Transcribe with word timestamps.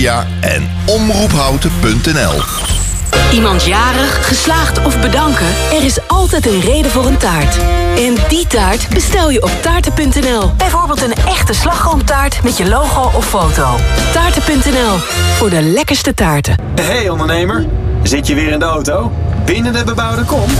Ja, 0.00 0.26
en 0.40 0.70
omroephouten.nl. 0.86 2.42
Iemand 3.32 3.64
jarig, 3.64 4.26
geslaagd 4.26 4.84
of 4.84 5.00
bedanken? 5.00 5.46
Er 5.72 5.84
is 5.84 6.08
altijd 6.08 6.46
een 6.46 6.60
reden 6.60 6.90
voor 6.90 7.06
een 7.06 7.16
taart. 7.16 7.56
En 7.96 8.14
die 8.28 8.46
taart 8.46 8.88
bestel 8.88 9.30
je 9.30 9.42
op 9.42 9.50
taarten.nl. 9.62 10.52
Bijvoorbeeld 10.56 11.02
een 11.02 11.12
echte 11.12 11.52
slagroomtaart 11.52 12.42
met 12.42 12.56
je 12.56 12.68
logo 12.68 13.10
of 13.16 13.26
foto. 13.26 13.76
Taarten.nl, 14.12 14.96
voor 15.36 15.50
de 15.50 15.62
lekkerste 15.62 16.14
taarten. 16.14 16.54
Hey 16.80 17.08
ondernemer, 17.08 17.66
zit 18.02 18.26
je 18.26 18.34
weer 18.34 18.52
in 18.52 18.58
de 18.58 18.64
auto? 18.64 19.12
Binnen 19.44 19.72
de 19.72 19.84
bebouwde 19.84 20.24
kom? 20.24 20.50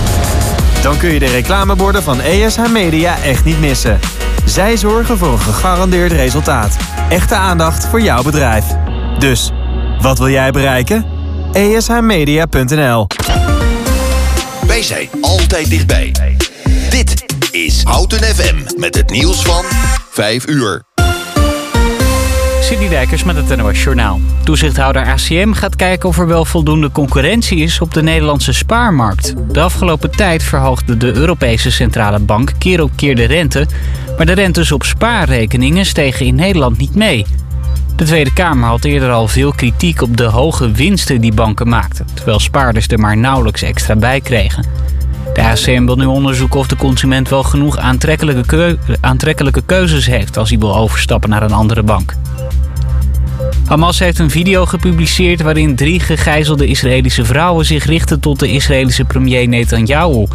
Dan 0.83 0.97
kun 0.99 1.13
je 1.13 1.19
de 1.19 1.31
reclameborden 1.31 2.03
van 2.03 2.21
ESH 2.21 2.59
Media 2.73 3.17
echt 3.25 3.45
niet 3.45 3.61
missen. 3.61 4.01
Zij 4.45 4.77
zorgen 4.77 5.19
voor 5.19 5.33
een 5.33 5.39
gegarandeerd 5.39 6.13
resultaat. 6.13 6.77
Echte 7.09 7.35
aandacht 7.35 7.87
voor 7.87 8.01
jouw 8.01 8.23
bedrijf. 8.23 8.65
Dus, 9.21 9.51
wat 10.01 10.19
wil 10.19 10.29
jij 10.29 10.51
bereiken? 10.51 11.07
ESHmedia.nl 11.53 13.07
Wij 14.67 14.83
zijn 14.83 15.09
altijd 15.21 15.71
dichtbij. 15.71 16.13
Dit 16.91 17.25
is 17.51 17.83
Houten 17.83 18.19
FM 18.19 18.57
met 18.77 18.95
het 18.95 19.11
nieuws 19.11 19.43
van 19.43 19.65
5 20.11 20.49
uur. 20.49 20.83
Sidney 22.61 22.89
Dijkers 22.89 23.25
met 23.25 23.37
het 23.37 23.57
NOS 23.57 23.83
Journaal. 23.83 24.21
Toezichthouder 24.45 25.07
ACM 25.07 25.53
gaat 25.53 25.77
kijken 25.77 26.09
of 26.09 26.19
er 26.19 26.27
wel 26.27 26.45
voldoende 26.45 26.91
concurrentie 26.91 27.59
is 27.59 27.81
op 27.81 27.95
de 27.95 28.03
Nederlandse 28.03 28.53
spaarmarkt. 28.53 29.35
De 29.53 29.61
afgelopen 29.61 30.11
tijd 30.11 30.43
verhoogde 30.43 30.97
de 30.97 31.15
Europese 31.15 31.71
Centrale 31.71 32.19
Bank 32.19 32.53
keer 32.59 32.83
op 32.83 32.91
keer 32.97 33.17
de 33.17 33.25
rente... 33.25 33.67
maar 34.17 34.27
de 34.27 34.33
rentes 34.33 34.73
op 34.73 34.85
spaarrekeningen 34.85 35.87
stegen 35.87 36.27
in 36.27 36.35
Nederland 36.35 36.79
niet 36.79 36.95
mee... 36.95 37.27
De 38.01 38.07
Tweede 38.07 38.33
Kamer 38.33 38.69
had 38.69 38.85
eerder 38.85 39.11
al 39.11 39.29
veel 39.29 39.53
kritiek 39.53 40.03
op 40.03 40.17
de 40.17 40.25
hoge 40.25 40.71
winsten 40.71 41.21
die 41.21 41.33
banken 41.33 41.69
maakten... 41.69 42.07
terwijl 42.15 42.39
spaarders 42.39 42.87
er 42.89 42.99
maar 42.99 43.17
nauwelijks 43.17 43.63
extra 43.63 43.97
bij 43.97 44.21
kregen. 44.21 44.65
De 45.35 45.43
ACM 45.43 45.85
wil 45.85 45.97
nu 45.97 46.05
onderzoeken 46.05 46.59
of 46.59 46.67
de 46.67 46.77
consument 46.77 47.29
wel 47.29 47.43
genoeg 47.43 47.79
aantrekkelijke, 47.79 48.79
aantrekkelijke 49.01 49.63
keuzes 49.67 50.07
heeft... 50.07 50.37
als 50.37 50.51
hij 50.51 50.59
wil 50.59 50.77
overstappen 50.77 51.31
naar 51.31 51.43
een 51.43 51.53
andere 51.53 51.83
bank. 51.83 52.15
Hamas 53.67 53.99
heeft 53.99 54.19
een 54.19 54.31
video 54.31 54.67
gepubliceerd 54.67 55.41
waarin 55.43 55.77
drie 55.77 56.01
gegijzelde 56.01 56.67
Israëlische 56.67 57.25
vrouwen 57.25 57.65
zich 57.65 57.85
richten 57.85 58.21
tot 58.21 58.39
de 58.39 58.53
Israëlische 58.53 59.05
premier 59.05 59.49
Netanyahu. 59.49 60.27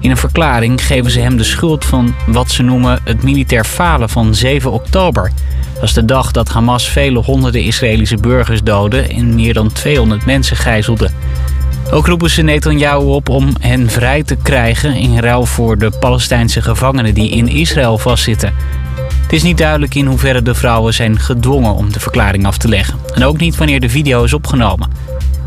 In 0.00 0.10
een 0.10 0.16
verklaring 0.16 0.86
geven 0.86 1.10
ze 1.10 1.20
hem 1.20 1.36
de 1.36 1.44
schuld 1.44 1.84
van 1.84 2.14
wat 2.26 2.50
ze 2.50 2.62
noemen 2.62 3.00
het 3.04 3.22
militair 3.22 3.64
falen 3.64 4.08
van 4.08 4.34
7 4.34 4.72
oktober. 4.72 5.32
Dat 5.84 5.94
de 5.94 6.04
dag 6.04 6.30
dat 6.30 6.48
Hamas 6.48 6.88
vele 6.88 7.18
honderden 7.18 7.62
Israëlische 7.62 8.16
burgers 8.16 8.62
doodde 8.62 9.00
en 9.00 9.34
meer 9.34 9.54
dan 9.54 9.72
200 9.72 10.26
mensen 10.26 10.56
gijzelde. 10.56 11.10
Ook 11.90 12.06
roepen 12.06 12.30
ze 12.30 12.42
Netanyahu 12.42 13.04
op 13.04 13.28
om 13.28 13.52
hen 13.60 13.90
vrij 13.90 14.22
te 14.22 14.36
krijgen 14.36 14.94
in 14.94 15.18
ruil 15.18 15.46
voor 15.46 15.78
de 15.78 15.90
Palestijnse 16.00 16.62
gevangenen 16.62 17.14
die 17.14 17.30
in 17.30 17.48
Israël 17.48 17.98
vastzitten. 17.98 18.52
Het 19.22 19.32
is 19.32 19.42
niet 19.42 19.58
duidelijk 19.58 19.94
in 19.94 20.06
hoeverre 20.06 20.42
de 20.42 20.54
vrouwen 20.54 20.94
zijn 20.94 21.18
gedwongen 21.18 21.74
om 21.74 21.92
de 21.92 22.00
verklaring 22.00 22.46
af 22.46 22.58
te 22.58 22.68
leggen. 22.68 22.98
En 23.14 23.24
ook 23.24 23.38
niet 23.38 23.56
wanneer 23.56 23.80
de 23.80 23.88
video 23.88 24.24
is 24.24 24.32
opgenomen. 24.32 24.90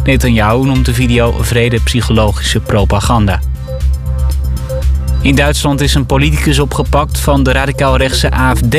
Netanyahu 0.03 0.65
noemt 0.65 0.85
de 0.85 0.93
video 0.93 1.35
vrede-psychologische 1.39 2.59
propaganda. 2.59 3.39
In 5.21 5.35
Duitsland 5.35 5.81
is 5.81 5.93
een 5.93 6.05
politicus 6.05 6.59
opgepakt 6.59 7.19
van 7.19 7.43
de 7.43 7.51
radicaal-rechtse 7.51 8.31
AFD. 8.31 8.75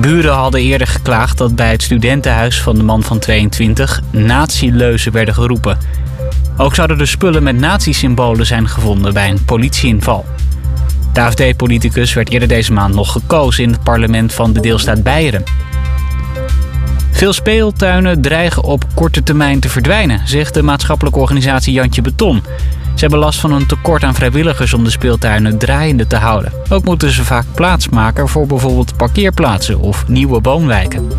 Buren 0.00 0.34
hadden 0.34 0.60
eerder 0.60 0.86
geklaagd 0.86 1.38
dat 1.38 1.54
bij 1.54 1.70
het 1.70 1.82
studentenhuis 1.82 2.62
van 2.62 2.76
de 2.76 2.82
man 2.82 3.02
van 3.02 3.18
22 3.18 4.00
nazi-leuzen 4.10 5.12
werden 5.12 5.34
geroepen. 5.34 5.78
Ook 6.56 6.74
zouden 6.74 7.00
er 7.00 7.08
spullen 7.08 7.42
met 7.42 7.58
nazi-symbolen 7.58 8.46
zijn 8.46 8.68
gevonden 8.68 9.14
bij 9.14 9.30
een 9.30 9.44
politieinval. 9.44 10.24
De 11.12 11.20
AFD-politicus 11.20 12.12
werd 12.12 12.30
eerder 12.30 12.48
deze 12.48 12.72
maand 12.72 12.94
nog 12.94 13.12
gekozen 13.12 13.64
in 13.64 13.70
het 13.70 13.82
parlement 13.82 14.34
van 14.34 14.52
de 14.52 14.60
deelstaat 14.60 15.02
Beieren. 15.02 15.42
Veel 17.10 17.32
speeltuinen 17.32 18.22
dreigen 18.22 18.62
op 18.62 18.84
korte 18.94 19.22
termijn 19.22 19.60
te 19.60 19.68
verdwijnen, 19.68 20.20
zegt 20.24 20.54
de 20.54 20.62
maatschappelijke 20.62 21.18
organisatie 21.18 21.72
Jantje 21.72 22.02
Beton. 22.02 22.42
Ze 22.98 23.04
hebben 23.04 23.22
last 23.22 23.40
van 23.40 23.52
een 23.52 23.66
tekort 23.66 24.02
aan 24.02 24.14
vrijwilligers 24.14 24.74
om 24.74 24.84
de 24.84 24.90
speeltuinen 24.90 25.58
draaiende 25.58 26.06
te 26.06 26.16
houden. 26.16 26.52
Ook 26.68 26.84
moeten 26.84 27.10
ze 27.10 27.24
vaak 27.24 27.44
plaats 27.54 27.88
maken 27.88 28.28
voor 28.28 28.46
bijvoorbeeld 28.46 28.96
parkeerplaatsen 28.96 29.80
of 29.80 30.08
nieuwe 30.08 30.40
woonwijken. 30.40 31.10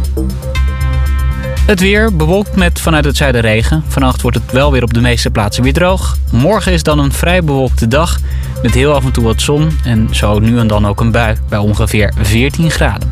Het 1.65 1.79
weer 1.79 2.15
bewolkt 2.15 2.55
met 2.55 2.81
vanuit 2.81 3.05
het 3.05 3.17
zuiden 3.17 3.41
regen. 3.41 3.83
Vannacht 3.87 4.21
wordt 4.21 4.37
het 4.37 4.51
wel 4.51 4.71
weer 4.71 4.83
op 4.83 4.93
de 4.93 5.01
meeste 5.01 5.29
plaatsen 5.29 5.63
weer 5.63 5.73
droog. 5.73 6.17
Morgen 6.31 6.71
is 6.71 6.83
dan 6.83 6.99
een 6.99 7.13
vrij 7.13 7.43
bewolkte 7.43 7.87
dag 7.87 8.19
met 8.61 8.73
heel 8.73 8.93
af 8.93 9.05
en 9.05 9.11
toe 9.11 9.23
wat 9.23 9.41
zon 9.41 9.69
en 9.83 10.07
zo 10.11 10.39
nu 10.39 10.59
en 10.59 10.67
dan 10.67 10.87
ook 10.87 10.99
een 10.99 11.11
bui 11.11 11.37
bij 11.49 11.59
ongeveer 11.59 12.13
14 12.21 12.71
graden. 12.71 13.11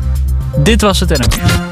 Dit 0.56 0.80
was 0.80 1.00
het 1.00 1.08
NMV. 1.08 1.67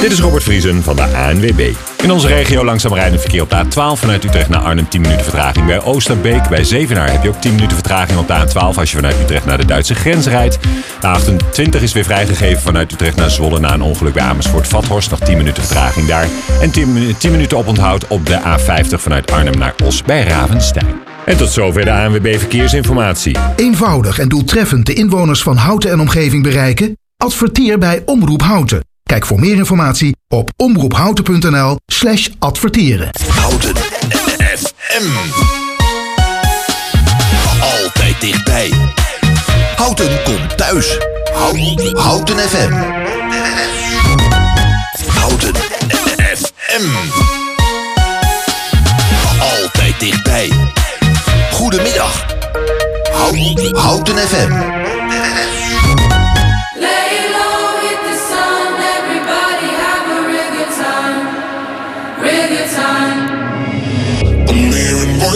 Dit 0.00 0.12
is 0.12 0.20
Robert 0.20 0.42
Vriesen 0.42 0.82
van 0.82 0.96
de 0.96 1.02
ANWB. 1.02 1.72
In 2.02 2.10
onze 2.10 2.26
regio 2.26 2.64
langzaam 2.64 2.94
rijdend 2.94 3.20
verkeer 3.20 3.42
op 3.42 3.50
de 3.50 3.64
A12 3.64 3.98
vanuit 3.98 4.24
Utrecht 4.24 4.48
naar 4.48 4.60
Arnhem 4.60 4.88
10 4.88 5.00
minuten 5.00 5.22
vertraging. 5.22 5.66
Bij 5.66 5.82
Oosterbeek 5.82 6.48
bij 6.48 6.64
Zevenaar 6.64 7.10
heb 7.10 7.22
je 7.22 7.28
ook 7.28 7.40
10 7.40 7.54
minuten 7.54 7.74
vertraging 7.74 8.18
op 8.18 8.26
de 8.26 8.46
A12 8.46 8.78
als 8.78 8.90
je 8.90 8.96
vanuit 8.96 9.20
Utrecht 9.20 9.44
naar 9.44 9.58
de 9.58 9.64
Duitse 9.64 9.94
grens 9.94 10.26
rijdt. 10.26 10.58
De 11.00 11.06
28 11.06 11.82
is 11.82 11.92
weer 11.92 12.04
vrijgegeven 12.04 12.62
vanuit 12.62 12.92
Utrecht 12.92 13.16
naar 13.16 13.30
Zwolle 13.30 13.60
na 13.60 13.74
een 13.74 13.82
ongeluk 13.82 14.12
bij 14.12 14.22
Amersfoort-Vathorst. 14.22 15.10
Nog 15.10 15.20
10 15.20 15.36
minuten 15.36 15.62
vertraging 15.62 16.06
daar. 16.06 16.28
En 16.60 16.70
10, 16.70 17.16
10 17.18 17.30
minuten 17.30 17.58
oponthoud 17.58 18.06
op 18.06 18.26
de 18.26 18.40
A50 18.40 18.94
vanuit 18.94 19.30
Arnhem 19.30 19.58
naar 19.58 19.74
Os 19.84 20.02
bij 20.02 20.22
Ravenstein. 20.22 20.86
En 21.24 21.36
tot 21.36 21.50
zover 21.50 21.84
de 21.84 21.92
ANWB 21.92 22.38
Verkeersinformatie. 22.38 23.36
Eenvoudig 23.56 24.18
en 24.18 24.28
doeltreffend 24.28 24.86
de 24.86 24.94
inwoners 24.94 25.42
van 25.42 25.56
Houten 25.56 25.90
en 25.90 26.00
omgeving 26.00 26.42
bereiken? 26.42 26.96
Adverteer 27.16 27.78
bij 27.78 28.02
Omroep 28.04 28.42
Houten. 28.42 28.87
Kijk 29.08 29.26
voor 29.26 29.40
meer 29.40 29.56
informatie 29.56 30.16
op 30.28 30.50
omroephouten.nl 30.56 31.78
slash 31.86 32.28
adverteren. 32.38 33.08
Houten 33.28 33.76
FM. 34.56 35.06
Altijd 37.60 38.20
dichtbij. 38.20 38.72
Houten 39.76 40.22
komt 40.24 40.56
thuis. 40.56 40.98
Houten, 41.94 42.38
FM. 42.38 42.72
Houten 45.08 45.54
FM. 46.36 46.86
Altijd 49.40 50.00
dichtbij. 50.00 50.52
Goedemiddag. 51.52 52.26
Houten, 53.12 53.76
Houten 53.76 54.16
FM. 54.18 54.97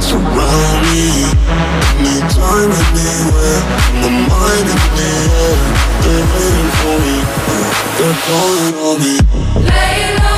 Surround 0.00 0.78
me. 0.84 1.04
Anytime, 1.98 2.70
anywhere, 2.70 3.60
my 4.00 4.08
mind. 4.28 4.68
They're 6.04 6.26
waiting 6.32 6.70
for 6.78 6.96
me, 7.04 7.16
they're 7.98 8.18
calling 8.26 8.76
on 8.86 8.96
me. 9.02 9.14
Lay 9.68 10.00
low, 10.18 10.37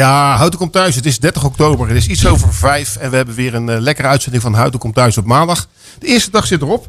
Ja, 0.00 0.36
Houten 0.36 0.58
komt 0.58 0.72
thuis. 0.72 0.94
Het 0.94 1.06
is 1.06 1.18
30 1.18 1.44
oktober. 1.44 1.88
Het 1.88 1.96
is 1.96 2.06
iets 2.06 2.26
over 2.26 2.54
vijf. 2.54 2.96
En 2.96 3.10
we 3.10 3.16
hebben 3.16 3.34
weer 3.34 3.54
een 3.54 3.68
eh, 3.68 3.80
lekkere 3.80 4.08
uitzending 4.08 4.42
van 4.42 4.54
Houten 4.54 4.80
komt 4.80 4.94
thuis 4.94 5.18
op 5.18 5.24
maandag. 5.24 5.68
De 5.98 6.06
eerste 6.06 6.30
dag 6.30 6.46
zit 6.46 6.62
erop. 6.62 6.86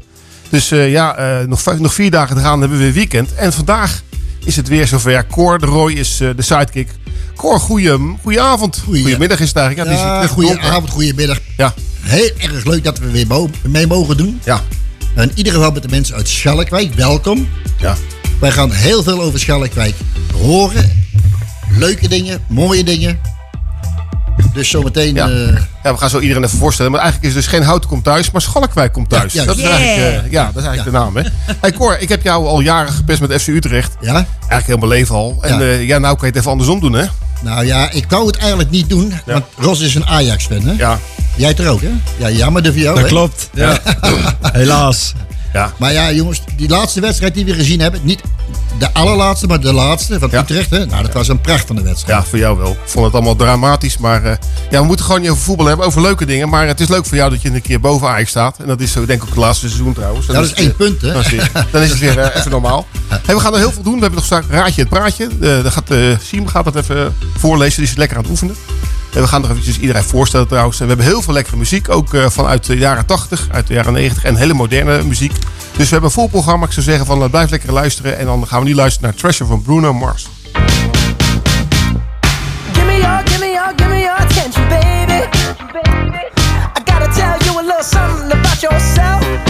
Dus 0.49 0.71
eh, 0.71 0.91
ja, 0.91 1.15
eh, 1.15 1.47
nog, 1.47 1.61
vijf- 1.61 1.79
nog 1.79 1.93
vier 1.93 2.11
dagen 2.11 2.35
te 2.35 2.41
gaan 2.41 2.59
hebben 2.59 2.77
we 2.77 2.83
weer 2.83 2.93
weekend. 2.93 3.33
En 3.33 3.53
vandaag 3.53 4.01
is 4.45 4.55
het 4.55 4.67
weer 4.67 4.87
zover. 4.87 5.25
Cor 5.27 5.59
de 5.59 5.65
Roy 5.65 5.91
is 5.91 6.17
de 6.17 6.33
sidekick. 6.37 6.89
Cor, 7.35 7.59
goeie, 7.59 7.97
goeie 8.21 8.41
avond. 8.41 8.81
Goedemiddag 8.85 9.39
is 9.39 9.47
het 9.47 9.57
eigenlijk. 9.57 9.89
Ja, 9.89 9.95
Ja, 10.05 10.19
net 10.21 10.29
goeie 10.29 10.49
donker. 10.49 10.69
avond, 10.69 10.89
goedemiddag. 10.89 11.39
Ja. 11.57 11.73
Heel 12.01 12.31
erg 12.37 12.65
leuk 12.65 12.83
dat 12.83 12.99
we 12.99 13.11
weer 13.11 13.27
mee 13.67 13.87
mogen 13.87 14.17
doen. 14.17 14.39
Ja. 14.43 14.61
En 15.15 15.29
in 15.29 15.37
ieder 15.37 15.53
geval 15.53 15.71
met 15.71 15.81
de 15.83 15.89
mensen 15.89 16.15
uit 16.15 16.27
Schalkwijk, 16.29 16.93
welkom. 16.93 17.49
Ja. 17.77 17.95
Wij 18.39 18.51
gaan 18.51 18.71
heel 18.71 19.03
veel 19.03 19.21
over 19.21 19.39
Schalkwijk 19.39 19.95
horen. 20.33 21.00
Leuke 21.77 22.07
dingen, 22.07 22.41
mooie 22.47 22.83
dingen. 22.83 23.19
Dus 24.53 24.69
zometeen... 24.69 25.15
Ja. 25.15 25.27
eh, 25.29 25.57
Ja, 25.83 25.91
we 25.91 25.97
gaan 25.97 26.09
zo 26.09 26.19
iedereen 26.19 26.43
even 26.43 26.57
voorstellen. 26.57 26.91
Maar 26.91 27.01
eigenlijk 27.01 27.29
is 27.31 27.35
het 27.35 27.43
dus 27.45 27.53
geen 27.59 27.67
Houten 27.67 27.89
komt 27.89 28.03
thuis, 28.03 28.31
maar 28.31 28.41
Schalkwijk 28.41 28.93
komt 28.93 29.09
thuis. 29.09 29.33
Ja, 29.33 29.45
dat, 29.45 29.57
is 29.57 29.63
eigenlijk, 29.63 30.25
eh, 30.25 30.31
ja, 30.31 30.45
dat 30.53 30.63
is 30.63 30.67
eigenlijk 30.69 30.97
de 30.97 31.03
naam. 31.03 31.15
Hè? 31.17 31.23
Hey 31.61 31.71
Cor, 31.71 31.97
ik 31.99 32.09
heb 32.09 32.23
jou 32.23 32.47
al 32.47 32.59
jaren 32.59 32.93
gepest 32.93 33.21
met 33.21 33.41
FC 33.41 33.47
Utrecht. 33.47 33.91
Ja? 34.01 34.13
Eigenlijk 34.13 34.65
heel 34.65 34.77
mijn 34.77 34.89
leven 34.89 35.15
al. 35.15 35.37
En 35.41 35.59
Ja. 35.59 35.65
ja, 35.65 35.71
ja 35.79 35.97
nou 35.97 36.13
kan 36.15 36.21
je 36.21 36.27
het 36.27 36.35
even 36.35 36.51
andersom 36.51 36.79
doen, 36.79 36.93
hè? 36.93 37.05
nou 37.41 37.65
ja, 37.65 37.91
ik 37.91 38.05
wou 38.09 38.27
het 38.27 38.37
eigenlijk 38.37 38.69
niet 38.69 38.89
doen. 38.89 39.13
Want 39.25 39.43
Ros 39.57 39.79
is 39.79 39.95
een 39.95 40.05
Ajax-fan, 40.05 40.61
hè? 40.61 40.71
Ja. 40.77 40.99
Jij 41.35 41.55
er 41.55 41.69
ook, 41.69 41.81
hè? 41.81 41.89
Ja, 42.17 42.29
jammer 42.29 42.65
voor 42.65 42.73
jou, 42.73 42.93
Dat 42.95 43.03
hè? 43.03 43.09
klopt. 43.09 43.49
Ja. 43.53 43.79
Helaas. 44.41 45.13
Ja. 45.53 45.73
Maar 45.77 45.93
ja, 45.93 46.11
jongens, 46.11 46.41
die 46.55 46.69
laatste 46.69 47.01
wedstrijd 47.01 47.33
die 47.33 47.45
we 47.45 47.53
gezien 47.53 47.79
hebben... 47.79 47.99
niet 48.03 48.21
de 48.79 48.93
allerlaatste, 48.93 49.47
maar 49.47 49.59
de 49.59 49.73
laatste 49.73 50.19
van 50.19 50.33
Utrecht, 50.33 50.69
hè? 50.69 50.85
Nou, 50.85 51.03
dat 51.03 51.13
was 51.13 51.27
een 51.27 51.41
pracht 51.41 51.67
van 51.67 51.75
de 51.75 51.81
wedstrijd. 51.81 52.23
Ja, 52.23 52.29
voor 52.29 52.39
jou 52.39 52.57
wel. 52.57 52.71
Ik 52.71 52.77
vond 52.85 53.05
het 53.05 53.13
allemaal 53.13 53.35
dramatisch. 53.35 53.97
Maar 53.97 54.23
eh, 54.23 54.35
ja, 54.69 54.79
we 54.79 54.85
moeten 54.85 55.05
gewoon 55.05 55.21
niet 55.21 55.29
over 55.29 55.43
voetbal 55.43 55.65
hebben, 55.65 55.85
over 55.85 56.01
leuke 56.01 56.25
dingen. 56.25 56.49
Maar 56.49 56.67
het 56.67 56.79
is 56.79 56.87
leuk 56.87 57.05
voor 57.05 57.17
jou 57.17 57.29
dat 57.29 57.41
je 57.41 57.49
een 57.49 57.61
keer 57.61 57.79
boven 57.79 58.07
Ajax 58.07 58.29
staat. 58.29 58.57
En 58.57 58.67
dat 58.67 58.79
is 58.81 58.91
zo, 58.91 59.05
denk 59.05 59.21
ik 59.21 59.23
ook 59.23 59.33
het 59.35 59.43
laatste 59.43 59.67
seizoen 59.67 59.93
trouwens. 59.93 60.25
Dan 60.25 60.35
Dat 60.35 60.43
is 60.43 60.49
het, 60.49 60.59
één 60.59 60.69
eh, 60.69 60.75
punt, 60.75 61.01
hè? 61.01 61.11
Dan 61.11 61.21
is 61.21 61.29
het 61.31 61.31
weer, 61.31 61.65
dan 61.71 61.81
is 61.81 61.89
het 61.89 61.99
weer 61.99 62.19
eh, 62.19 62.35
even 62.35 62.51
normaal. 62.51 62.87
Hey, 63.07 63.35
we 63.35 63.41
gaan 63.41 63.53
er 63.53 63.59
heel 63.59 63.71
veel 63.71 63.83
doen. 63.83 63.93
We 63.93 63.99
hebben 63.99 64.19
nog 64.19 64.25
straks 64.25 64.45
Raadje 64.49 64.81
het 64.81 64.89
Praatje. 64.89 65.29
Uh, 65.39 65.63
dan 65.63 65.71
gaat, 65.71 65.91
eh 65.91 66.17
Siem 66.21 66.47
gaat 66.47 66.63
dat 66.63 66.75
even 66.75 67.15
voorlezen. 67.37 67.81
Die 67.81 67.91
is 67.91 67.97
lekker 67.97 68.17
aan 68.17 68.23
het 68.23 68.31
oefenen. 68.31 68.55
En 69.13 69.21
we 69.21 69.27
gaan 69.27 69.41
nog 69.41 69.49
eventjes 69.49 69.79
iedereen 69.79 70.03
voorstellen 70.03 70.47
trouwens. 70.47 70.79
En 70.79 70.87
we 70.87 70.93
hebben 70.93 71.11
heel 71.11 71.21
veel 71.21 71.33
lekkere 71.33 71.57
muziek. 71.57 71.89
Ook 71.89 72.13
eh, 72.13 72.29
vanuit 72.29 72.65
de 72.65 72.77
jaren 72.77 73.05
80, 73.05 73.47
uit 73.51 73.67
de 73.67 73.73
jaren 73.73 73.93
90 73.93 74.23
en 74.23 74.35
hele 74.35 74.53
moderne 74.53 75.03
muziek. 75.03 75.31
Dus 75.31 75.85
we 75.85 75.91
hebben 75.91 76.03
een 76.03 76.11
vol 76.11 76.27
programma. 76.27 76.65
Ik 76.65 76.71
zou 76.71 76.85
zeggen 76.85 77.05
van 77.05 77.23
eh, 77.23 77.29
blijf 77.29 77.49
lekker 77.49 77.73
luisteren. 77.73 78.17
En 78.17 78.25
dan 78.25 78.47
gaan 78.47 78.59
we 78.59 78.67
nu 78.67 78.75
luisteren 78.75 79.09
naar 79.09 79.19
Treasure 79.19 79.49
van 79.49 79.61
Bruno 79.61 79.93
Mars. 79.93 80.27
Give 82.73 82.85
me 82.85 82.97
your, 82.97 83.21
give 83.25 83.39
me 83.39 83.51
your, 83.51 83.73
baby. 84.69 85.29
I 87.03 87.13
tell 87.13 87.37
you 87.45 87.59
a 87.59 87.63
little 87.63 87.83
something 87.83 88.31
about 88.31 88.61
yourself. 88.61 89.40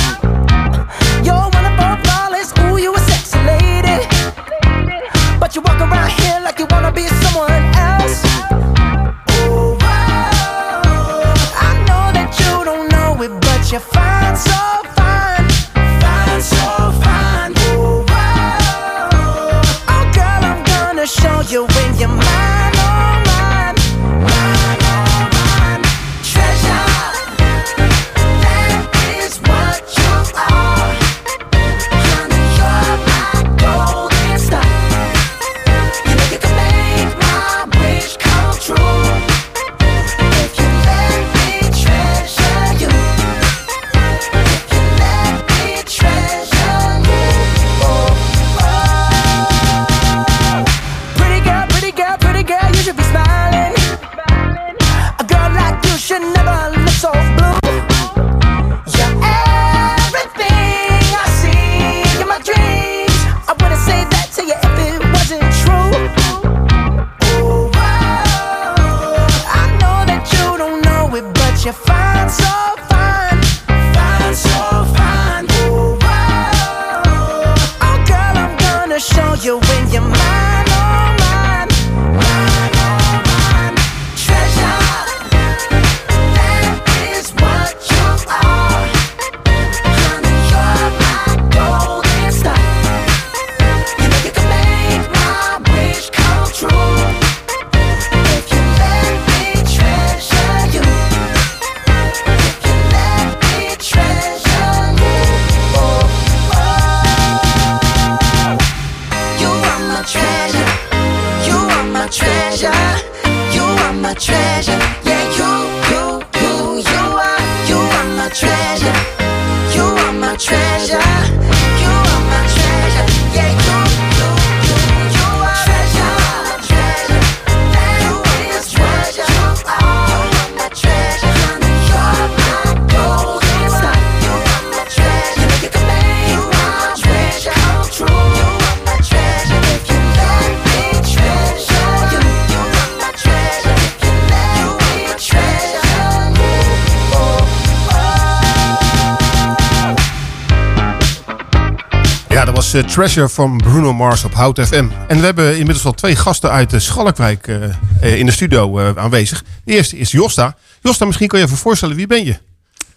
Eh, 152.74 152.84
Treasure 152.84 153.30
van 153.30 153.58
Bruno 153.58 153.94
Mars 153.94 154.24
op 154.24 154.34
Hout 154.34 154.60
FM. 154.68 154.86
En 155.08 155.20
we 155.20 155.26
hebben 155.26 155.52
inmiddels 155.58 155.86
al 155.86 155.92
twee 155.94 156.16
gasten 156.16 156.52
uit 156.52 156.70
de 156.70 156.80
Schalkwijk 156.80 157.48
eh, 157.48 157.64
eh, 158.02 158.20
in 158.20 158.26
de 158.26 158.32
studio 158.32 158.80
eh, 158.80 158.92
aanwezig. 158.96 159.44
De 159.66 159.74
eerste 159.74 159.98
is 159.98 160.12
Josta. 160.12 160.56
Josta, 160.82 161.06
misschien 161.06 161.28
kan 161.28 161.40
je 161.40 161.46
even 161.46 161.58
voorstellen, 161.58 161.96
wie 161.96 162.08
ben 162.08 162.26
je? 162.26 162.36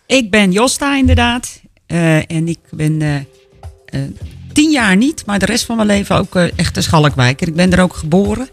Ik 0.07 0.31
ben 0.31 0.53
Josta 0.53 0.97
inderdaad. 0.97 1.61
Eh, 1.87 2.17
en 2.17 2.49
ik 2.49 2.59
ben 2.71 3.03
eh, 3.03 3.15
eh, 3.17 4.01
tien 4.53 4.71
jaar 4.71 4.97
niet, 4.97 5.23
maar 5.27 5.39
de 5.39 5.47
rest 5.47 5.65
van 5.65 5.77
mijn 5.77 5.89
leven 5.89 6.17
ook 6.17 6.37
eh, 6.37 6.45
echt 6.57 6.77
een 6.77 6.83
Schalkwijker. 6.83 7.49
Ik 7.49 7.55
ben 7.57 7.73
er 7.73 7.81
ook 7.81 7.95
geboren. 7.97 8.49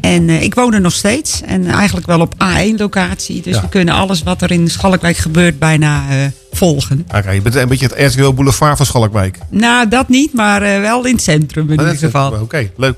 En 0.00 0.28
eh, 0.28 0.42
ik 0.42 0.54
woon 0.54 0.74
er 0.74 0.80
nog 0.80 0.92
steeds. 0.92 1.40
En 1.42 1.66
eigenlijk 1.66 2.06
wel 2.06 2.20
op 2.20 2.34
A1-locatie. 2.34 3.42
Dus 3.42 3.54
Ja. 3.54 3.60
we 3.60 3.68
kunnen 3.68 3.94
alles 3.94 4.22
wat 4.22 4.42
er 4.42 4.50
in 4.50 4.70
Schalkwijk 4.70 5.16
gebeurt 5.16 5.58
bijna 5.58 6.10
eh, 6.10 6.16
volgen. 6.52 7.06
Oké, 7.16 7.30
je 7.30 7.40
bent 7.40 7.54
een 7.54 7.68
beetje 7.68 7.88
het 7.94 8.14
RTL 8.14 8.32
Boulevard 8.32 8.76
van 8.76 8.86
Schalkwijk. 8.86 9.38
Nou, 9.50 9.88
dat 9.88 10.08
niet, 10.08 10.32
maar 10.34 10.62
eh, 10.62 10.80
wel 10.80 11.06
in 11.06 11.12
het 11.12 11.22
centrum 11.22 11.64
in 11.70 11.78
ieder 11.78 11.96
geval. 11.96 12.32
Oké, 12.32 12.70
leuk. 12.76 12.96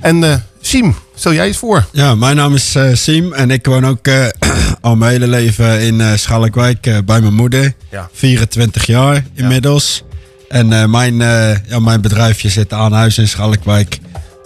En 0.00 0.24
eh 0.24 0.34
Siem, 0.60 0.94
stel 1.14 1.32
jij 1.32 1.46
eens 1.46 1.56
voor. 1.56 1.86
Ja, 1.92 2.14
mijn 2.14 2.36
naam 2.36 2.54
is 2.54 2.74
eh, 2.74 2.94
Siem 2.94 3.32
en 3.32 3.50
ik 3.50 3.66
woon 3.66 3.86
ook 3.86 4.08
al 4.80 4.96
mijn 4.96 5.10
hele 5.10 5.26
leven 5.26 5.80
in 5.80 6.00
eh 6.00 6.12
Schalkwijk 6.14 6.86
eh, 6.86 6.98
bij 7.04 7.20
mijn 7.20 7.34
moeder. 7.34 7.72
Ja. 7.90 8.08
24 8.12 8.86
jaar 8.86 9.24
inmiddels. 9.34 10.02
En 10.48 10.72
eh, 10.72 10.84
mijn, 10.84 11.20
eh, 11.20 11.56
ja, 11.68 11.78
mijn 11.78 12.00
bedrijfje 12.00 12.48
zit 12.48 12.72
aan 12.72 12.92
huis 12.92 13.18
in 13.18 13.28
Schalkwijk 13.28 13.98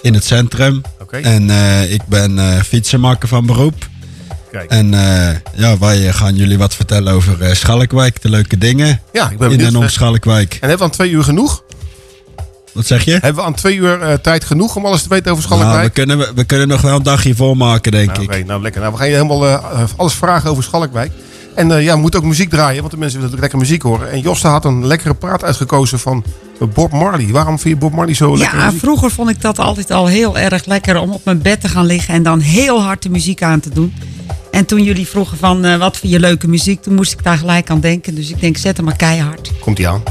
in 0.02 0.14
het 0.14 0.24
centrum. 0.24 0.82
Oké. 1.00 1.16
En 1.16 1.50
eh, 1.50 1.92
ik 1.92 2.02
ben 2.06 2.38
eh, 2.38 2.60
fietsenmaker 2.62 3.28
van 3.28 3.46
beroep. 3.46 3.88
Kijk. 4.54 4.70
En 4.70 4.94
eh, 4.94 5.36
ja, 5.54 5.78
wij 5.78 6.06
eh, 6.06 6.14
gaan 6.14 6.34
jullie 6.34 6.58
wat 6.58 6.74
vertellen 6.74 7.12
over 7.12 7.42
eh, 7.42 7.54
Schalkwijk, 7.54 8.22
de 8.22 8.28
leuke 8.28 8.58
dingen 8.58 9.00
Ja, 9.12 9.30
ik 9.30 9.38
ben 9.38 9.50
in 9.50 9.60
en 9.60 9.76
om 9.76 9.88
Schalkwijk. 9.88 10.52
En 10.52 10.58
hebben 10.68 10.78
we 10.78 10.84
aan 10.84 10.90
twee 10.90 11.10
uur 11.10 11.24
genoeg? 11.24 11.62
Wat 12.72 12.86
zeg 12.86 13.04
je? 13.04 13.12
Hebben 13.12 13.34
we 13.34 13.42
aan 13.42 13.54
twee 13.54 13.76
uur 13.76 14.20
tijd 14.20 14.44
genoeg 14.44 14.76
om 14.76 14.86
alles 14.86 15.02
te 15.02 15.08
weten 15.08 15.32
over 15.32 15.44
Nou, 15.48 15.60
we, 15.60 15.64
Schalkwijk? 15.66 15.94
kunnen, 15.94 16.18
we, 16.18 16.32
we 16.34 16.44
kunnen 16.44 16.68
nog 16.68 16.80
wel 16.80 16.96
een 16.96 17.02
dagje 17.02 17.34
volmaken, 17.34 17.92
denk 17.92 18.06
Nou, 18.06 18.22
ik. 18.22 18.28
Oké, 18.28 18.44
nou 18.44 18.62
lekker. 18.62 18.80
Nou, 18.80 18.92
we 18.92 18.98
gaan 18.98 19.08
je 19.08 19.14
helemaal 19.14 19.56
alles 19.96 20.14
vragen 20.14 20.50
over 20.50 20.62
Schalkwijk. 20.62 21.12
En 21.54 21.70
eh, 21.70 21.84
ja, 21.84 21.94
we 21.94 22.00
moeten 22.00 22.20
ook 22.20 22.26
muziek 22.26 22.50
draaien, 22.50 22.80
want 22.80 22.92
de 22.92 22.98
mensen 22.98 23.20
willen 23.20 23.34
natuurlijk 23.36 23.40
lekker 23.40 23.58
muziek 23.58 23.82
horen. 23.82 24.10
En 24.10 24.20
Josta 24.20 24.50
had 24.50 24.64
een 24.64 24.86
lekkere 24.86 25.14
praat 25.14 25.44
uitgekozen 25.44 25.98
van 25.98 26.24
Bob 26.74 26.92
Marley. 26.92 27.26
Waarom 27.26 27.58
vind 27.58 27.74
je 27.74 27.80
Bob 27.80 27.92
Marley 27.92 28.14
zo 28.14 28.36
lekker? 28.36 28.58
Ja, 28.58 28.64
muziek? 28.64 28.80
vroeger 28.80 29.10
vond 29.10 29.30
ik 29.30 29.40
dat 29.40 29.58
altijd 29.58 29.90
al 29.90 30.06
heel 30.06 30.38
erg 30.38 30.64
lekker 30.64 31.00
om 31.00 31.10
op 31.10 31.24
mijn 31.24 31.42
bed 31.42 31.60
te 31.60 31.68
gaan 31.68 31.86
liggen 31.86 32.14
en 32.14 32.22
dan 32.22 32.40
heel 32.40 32.82
hard 32.82 33.02
de 33.02 33.10
muziek 33.10 33.42
aan 33.42 33.60
te 33.60 33.70
doen. 33.70 33.94
En 34.50 34.66
toen 34.66 34.82
jullie 34.82 35.08
vroegen 35.08 35.38
van 35.38 35.64
eh, 35.64 35.76
wat 35.76 35.96
vind 35.96 36.12
je 36.12 36.20
leuke 36.20 36.48
muziek, 36.48 36.82
toen 36.82 36.94
moest 36.94 37.12
ik 37.12 37.22
daar 37.22 37.38
gelijk 37.38 37.70
aan 37.70 37.80
denken. 37.80 38.14
Dus 38.14 38.30
ik 38.30 38.40
denk, 38.40 38.56
zet 38.56 38.76
hem 38.76 38.86
maar 38.86 38.96
keihard. 38.96 39.52
Komt 39.60 39.78
ie 39.78 39.88
aan. 39.88 40.02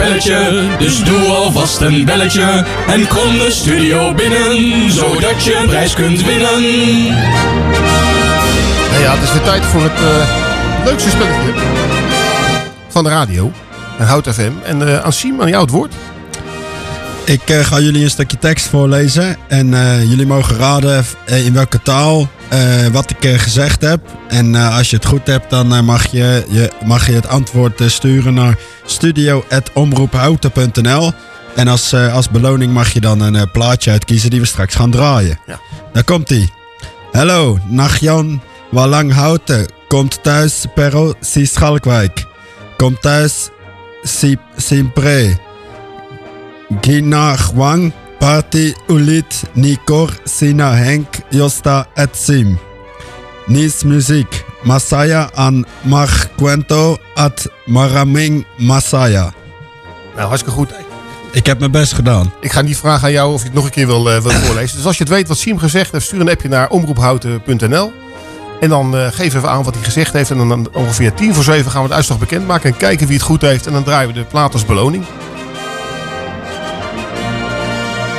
Spelletje, 0.00 0.68
dus 0.78 1.04
doe 1.04 1.28
alvast 1.28 1.80
een 1.80 2.04
belletje. 2.04 2.64
En 2.86 3.08
kom 3.08 3.38
de 3.38 3.50
studio 3.50 4.14
binnen, 4.14 4.90
zodat 4.90 5.44
je 5.44 5.56
een 5.56 5.66
prijs 5.66 5.94
kunt 5.94 6.24
winnen. 6.24 6.62
Nou 8.90 9.02
ja, 9.02 9.14
het 9.14 9.22
is 9.22 9.32
weer 9.32 9.42
tijd 9.42 9.64
voor 9.64 9.82
het 9.82 9.92
eh, 9.92 10.84
leukste 10.84 11.10
spelletje 11.10 11.52
van 12.88 13.04
de 13.04 13.10
radio. 13.10 13.52
En 13.98 14.06
Hout 14.06 14.28
FM. 14.28 14.52
En 14.64 14.88
eh 14.88 15.04
aan 15.04 15.12
Siem, 15.12 15.40
aan 15.40 15.48
jou 15.48 15.62
het 15.62 15.70
woord. 15.70 15.94
Ik 17.24 17.50
eh, 17.50 17.64
ga 17.64 17.80
jullie 17.80 18.04
een 18.04 18.10
stukje 18.10 18.38
tekst 18.38 18.66
voorlezen. 18.66 19.36
En 19.48 19.74
eh, 19.74 20.10
jullie 20.10 20.26
mogen 20.26 20.56
raden 20.56 21.04
eh, 21.26 21.46
in 21.46 21.52
welke 21.52 21.82
taal 21.82 22.28
eh, 22.50 22.86
wat 22.86 23.10
ik 23.10 23.24
eh, 23.24 23.38
gezegd 23.38 23.80
heb. 23.80 24.00
En 24.28 24.54
eh, 24.54 24.76
als 24.76 24.90
je 24.90 24.96
het 24.96 25.06
goed 25.06 25.26
hebt, 25.26 25.50
dan 25.50 25.84
mag, 25.84 26.06
je, 26.06 26.44
je, 26.48 26.70
mag 26.84 27.06
je 27.06 27.12
het 27.12 27.28
antwoord 27.28 27.82
sturen 27.86 28.34
naar 28.34 28.58
studio.omroephouten.nl. 28.84 31.12
En 31.56 31.68
als, 31.68 31.94
als 31.94 32.30
beloning 32.30 32.72
mag 32.72 32.92
je 32.92 33.00
dan 33.00 33.20
een 33.20 33.50
plaatje 33.50 33.90
uitkiezen 33.90 34.30
die 34.30 34.40
we 34.40 34.46
straks 34.46 34.74
gaan 34.74 34.90
draaien. 34.90 35.38
Ja. 35.46 35.60
Daar 35.92 36.04
komt 36.04 36.30
ie. 36.30 36.52
Hallo, 37.12 37.58
Nachjan 37.68 38.42
Walang 38.70 39.12
Houten. 39.12 39.66
Komt 39.88 40.22
thuis, 40.22 40.64
Perro, 40.74 41.14
si 41.20 41.46
Schalkwijk. 41.46 42.24
Komt 42.76 43.02
thuis, 43.02 43.48
si 44.02 44.36
Simpre. 44.56 45.38
Gina 46.80 47.36
Huang, 47.36 47.92
Party 48.20 48.74
ulit 48.86 49.42
Nikor 49.52 50.10
Sina 50.24 50.74
Henk 50.74 51.06
Josta 51.30 51.86
et 51.94 52.16
Sim. 52.16 52.58
Nis 53.46 53.82
muziek. 53.82 54.44
Masaya 54.62 55.30
an 55.34 55.64
Marquento 55.82 56.98
at 57.14 57.48
Maraming 57.66 58.44
Masaya. 58.58 59.32
Nou, 60.16 60.28
hartstikke 60.28 60.58
goed. 60.58 60.70
Ik 61.32 61.46
heb 61.46 61.58
mijn 61.58 61.70
best 61.70 61.92
gedaan. 61.92 62.32
Ik 62.40 62.52
ga 62.52 62.60
niet 62.60 62.76
vragen 62.76 63.04
aan 63.04 63.12
jou 63.12 63.32
of 63.32 63.40
je 63.40 63.46
het 63.46 63.54
nog 63.54 63.64
een 63.64 63.70
keer 63.70 63.86
wil, 63.86 64.10
eh, 64.10 64.20
wil 64.20 64.30
voorlezen. 64.46 64.76
Dus 64.76 64.86
als 64.86 64.96
je 64.96 65.04
het 65.04 65.12
weet 65.12 65.28
wat 65.28 65.38
Siem 65.38 65.58
gezegd 65.58 65.92
heeft, 65.92 66.04
stuur 66.04 66.20
een 66.20 66.30
appje 66.30 66.48
naar 66.48 66.68
omroephouten.nl. 66.68 67.92
En 68.60 68.68
dan 68.68 68.96
eh 68.96 69.06
geef 69.10 69.34
even 69.34 69.50
aan 69.50 69.62
wat 69.62 69.74
hij 69.74 69.84
gezegd 69.84 70.12
heeft. 70.12 70.30
En 70.30 70.36
dan, 70.36 70.48
dan 70.48 70.68
ongeveer 70.72 71.14
tien 71.14 71.34
voor 71.34 71.44
zeven 71.44 71.70
gaan 71.70 71.82
we 71.82 71.88
de 71.88 71.94
uitslag 71.94 72.18
bekendmaken. 72.18 72.70
En 72.70 72.76
kijken 72.76 73.06
wie 73.06 73.16
het 73.16 73.26
goed 73.26 73.40
heeft. 73.40 73.66
En 73.66 73.72
dan 73.72 73.84
draaien 73.84 74.08
we 74.08 74.14
de 74.14 74.24
plaat 74.24 74.52
als 74.52 74.66
beloning. 74.66 75.04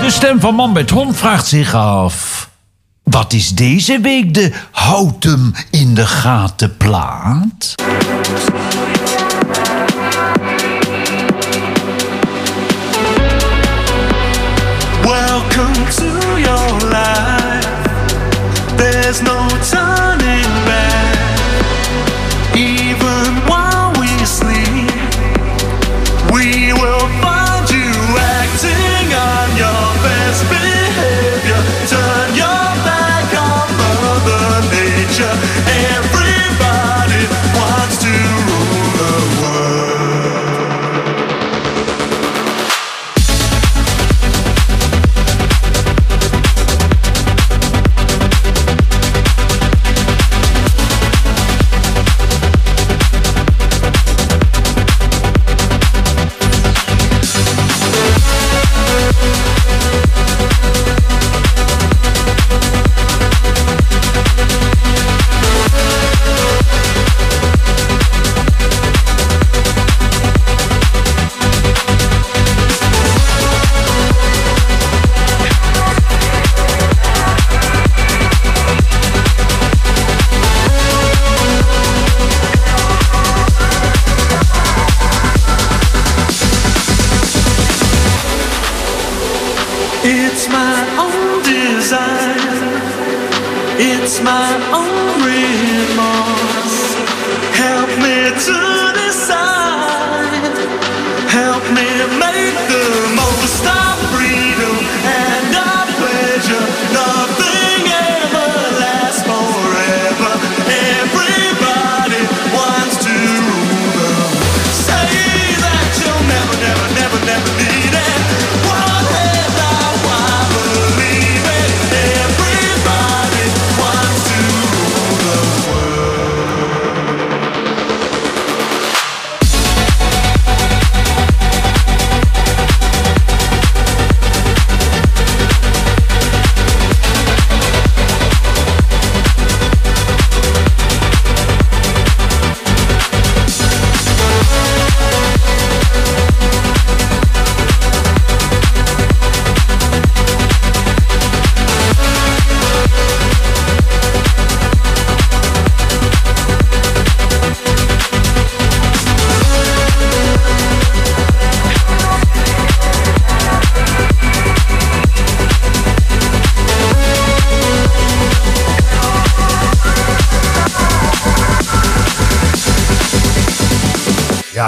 De 0.01 0.09
stem 0.09 0.39
van 0.39 0.55
Man 0.55 0.71
met 0.71 0.89
Hond 0.89 1.17
vraagt 1.17 1.47
zich 1.47 1.73
af... 1.73 2.49
Wat 3.03 3.33
is 3.33 3.49
deze 3.49 3.99
week 3.99 4.33
de 4.33 4.51
houten 4.71 5.53
in 5.71 5.93
de 5.93 6.05
gaten 6.05 6.77
plaat? 6.77 7.75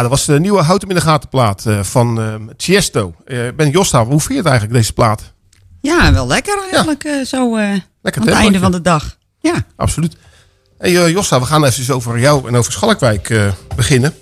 Dat 0.03 0.11
was 0.11 0.25
de 0.25 0.39
nieuwe 0.39 0.61
Houten 0.61 0.89
in 0.89 0.95
de 0.95 1.01
eh, 1.65 1.83
van 1.83 2.21
eh 2.21 2.33
Tiesto. 2.57 3.13
Eh 3.25 3.37
ben 3.55 3.69
Josta, 3.69 4.05
hoe 4.05 4.19
vind 4.19 4.29
je 4.31 4.35
het 4.37 4.45
eigenlijk, 4.45 4.73
deze 4.77 4.93
plaat? 4.93 5.21
Ja, 5.81 6.13
wel 6.13 6.27
lekker 6.27 6.57
eigenlijk. 6.71 7.07
zo 7.25 7.55
eh, 7.55 7.63
aan 8.17 8.27
het 8.27 8.29
einde 8.29 8.59
van 8.59 8.71
de 8.71 8.81
dag. 8.81 9.17
Ja. 9.41 9.53
Absoluut. 9.75 10.15
Hey, 10.77 10.91
Josta, 11.11 11.39
we 11.39 11.45
gaan 11.45 11.65
even 11.65 11.95
over 11.95 12.19
jou 12.19 12.47
en 12.47 12.55
over 12.55 12.71
Schalkwijk 12.71 13.51
beginnen. 13.75 14.13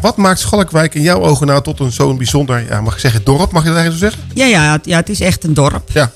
Wat 0.00 0.16
maakt 0.16 0.38
Schalkwijk 0.38 0.94
in 0.94 1.02
jouw 1.02 1.20
ogen 1.22 1.46
nou 1.46 1.62
tot 1.62 1.80
een 1.80 1.92
zo'n 1.92 2.16
bijzonder, 2.16 2.64
ja, 2.68 2.80
mag 2.80 2.92
ik 2.94 3.00
zeggen, 3.00 3.24
dorp? 3.24 3.52
Mag 3.52 3.62
je 3.62 3.68
dat 3.68 3.78
eigenlijk 3.78 4.04
zo 4.04 4.18
zeggen? 4.18 4.36
Ja, 4.38 4.44
ja, 4.46 4.72
het- 4.72 4.84
ja, 4.86 4.96
het 4.96 5.08
is 5.08 5.20
echt 5.20 5.44
een 5.44 5.54
dorp. 5.54 5.90
Ja. 5.92 6.12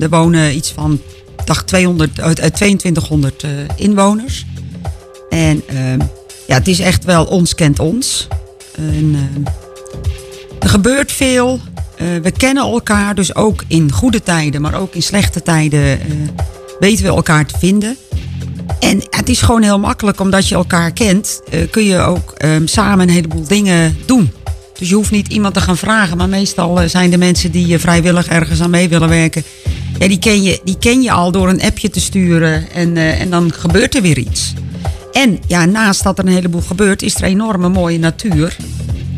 Er 0.00 0.08
wonen 0.08 0.54
iets 0.56 0.70
van 0.72 1.00
dacht 1.44 1.66
200, 1.66 2.20
uit, 2.20 2.40
uit 2.40 2.54
2200 2.54 3.42
eh, 3.42 3.50
inwoners. 3.76 4.46
En 5.28 5.62
ehm, 5.68 5.98
ja, 6.48 6.54
het 6.54 6.68
is 6.68 6.80
echt 6.80 7.04
wel 7.04 7.24
ons 7.24 7.54
kent 7.54 7.78
ons. 7.78 8.28
Ehm, 8.74 9.14
er 10.58 10.68
gebeurt 10.68 11.12
veel. 11.12 11.60
Eh, 11.96 12.06
we 12.22 12.30
kennen 12.30 12.62
elkaar, 12.62 13.14
dus 13.14 13.34
ook 13.34 13.64
in 13.66 13.92
goede 13.92 14.22
tijden, 14.22 14.60
maar 14.60 14.80
ook 14.80 14.94
in 14.94 15.02
slechte 15.02 15.42
tijden 15.42 16.00
eh, 16.00 16.06
weten 16.78 17.04
we 17.04 17.10
elkaar 17.10 17.46
te 17.46 17.58
vinden. 17.58 17.96
En 18.80 19.02
het 19.10 19.28
is 19.28 19.40
gewoon 19.40 19.62
heel 19.62 19.78
makkelijk, 19.78 20.20
omdat 20.20 20.48
je 20.48 20.54
elkaar 20.54 20.92
kent, 20.92 21.40
eh, 21.50 21.70
kun 21.70 21.84
je 21.84 21.98
ook 21.98 22.32
ehm, 22.32 22.66
samen 22.66 23.08
een 23.08 23.14
heleboel 23.14 23.46
dingen 23.46 23.96
doen. 24.06 24.32
Dus 24.78 24.88
je 24.88 24.94
hoeft 24.94 25.10
niet 25.10 25.28
iemand 25.28 25.54
te 25.54 25.60
gaan 25.60 25.76
vragen, 25.76 26.16
maar 26.16 26.28
meestal 26.28 26.80
eh, 26.80 26.88
zijn 26.88 27.10
de 27.10 27.18
mensen 27.18 27.50
die 27.50 27.74
eh, 27.74 27.80
vrijwillig 27.80 28.26
ergens 28.26 28.60
aan 28.60 28.70
mee 28.70 28.88
willen 28.88 29.08
werken, 29.08 29.42
ja, 29.98 30.08
die, 30.08 30.18
ken 30.18 30.42
je, 30.42 30.60
die 30.64 30.78
ken 30.78 31.02
je 31.02 31.10
al 31.10 31.32
door 31.32 31.48
een 31.48 31.62
appje 31.62 31.90
te 31.90 32.00
sturen 32.00 32.70
en, 32.72 32.96
eh, 32.96 33.20
en 33.20 33.30
dan 33.30 33.52
gebeurt 33.52 33.94
er 33.94 34.02
weer 34.02 34.18
iets. 34.18 34.52
En 35.18 35.38
ja, 35.46 35.64
naast 35.64 36.02
dat 36.02 36.18
er 36.18 36.26
een 36.26 36.32
heleboel 36.32 36.60
gebeurt, 36.60 37.02
is 37.02 37.14
er 37.14 37.22
enorme 37.22 37.68
mooie 37.68 37.98
natuur. 37.98 38.56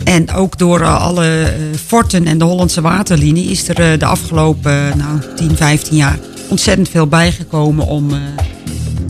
En 0.04 0.32
ook 0.32 0.58
door 0.58 0.80
eh, 0.80 1.02
alle 1.02 1.42
eh, 1.42 1.78
forten 1.86 2.26
en 2.26 2.38
de 2.38 2.44
Hollandse 2.44 2.80
waterlinie 2.80 3.50
is 3.50 3.68
er 3.68 3.92
eh, 3.92 3.98
de 3.98 4.04
afgelopen 4.04 4.98
nou, 4.98 5.18
10, 5.36 5.56
15 5.56 5.96
jaar 5.96 6.18
ontzettend 6.48 6.88
veel 6.88 7.06
bijgekomen 7.06 7.86
om 7.86 8.10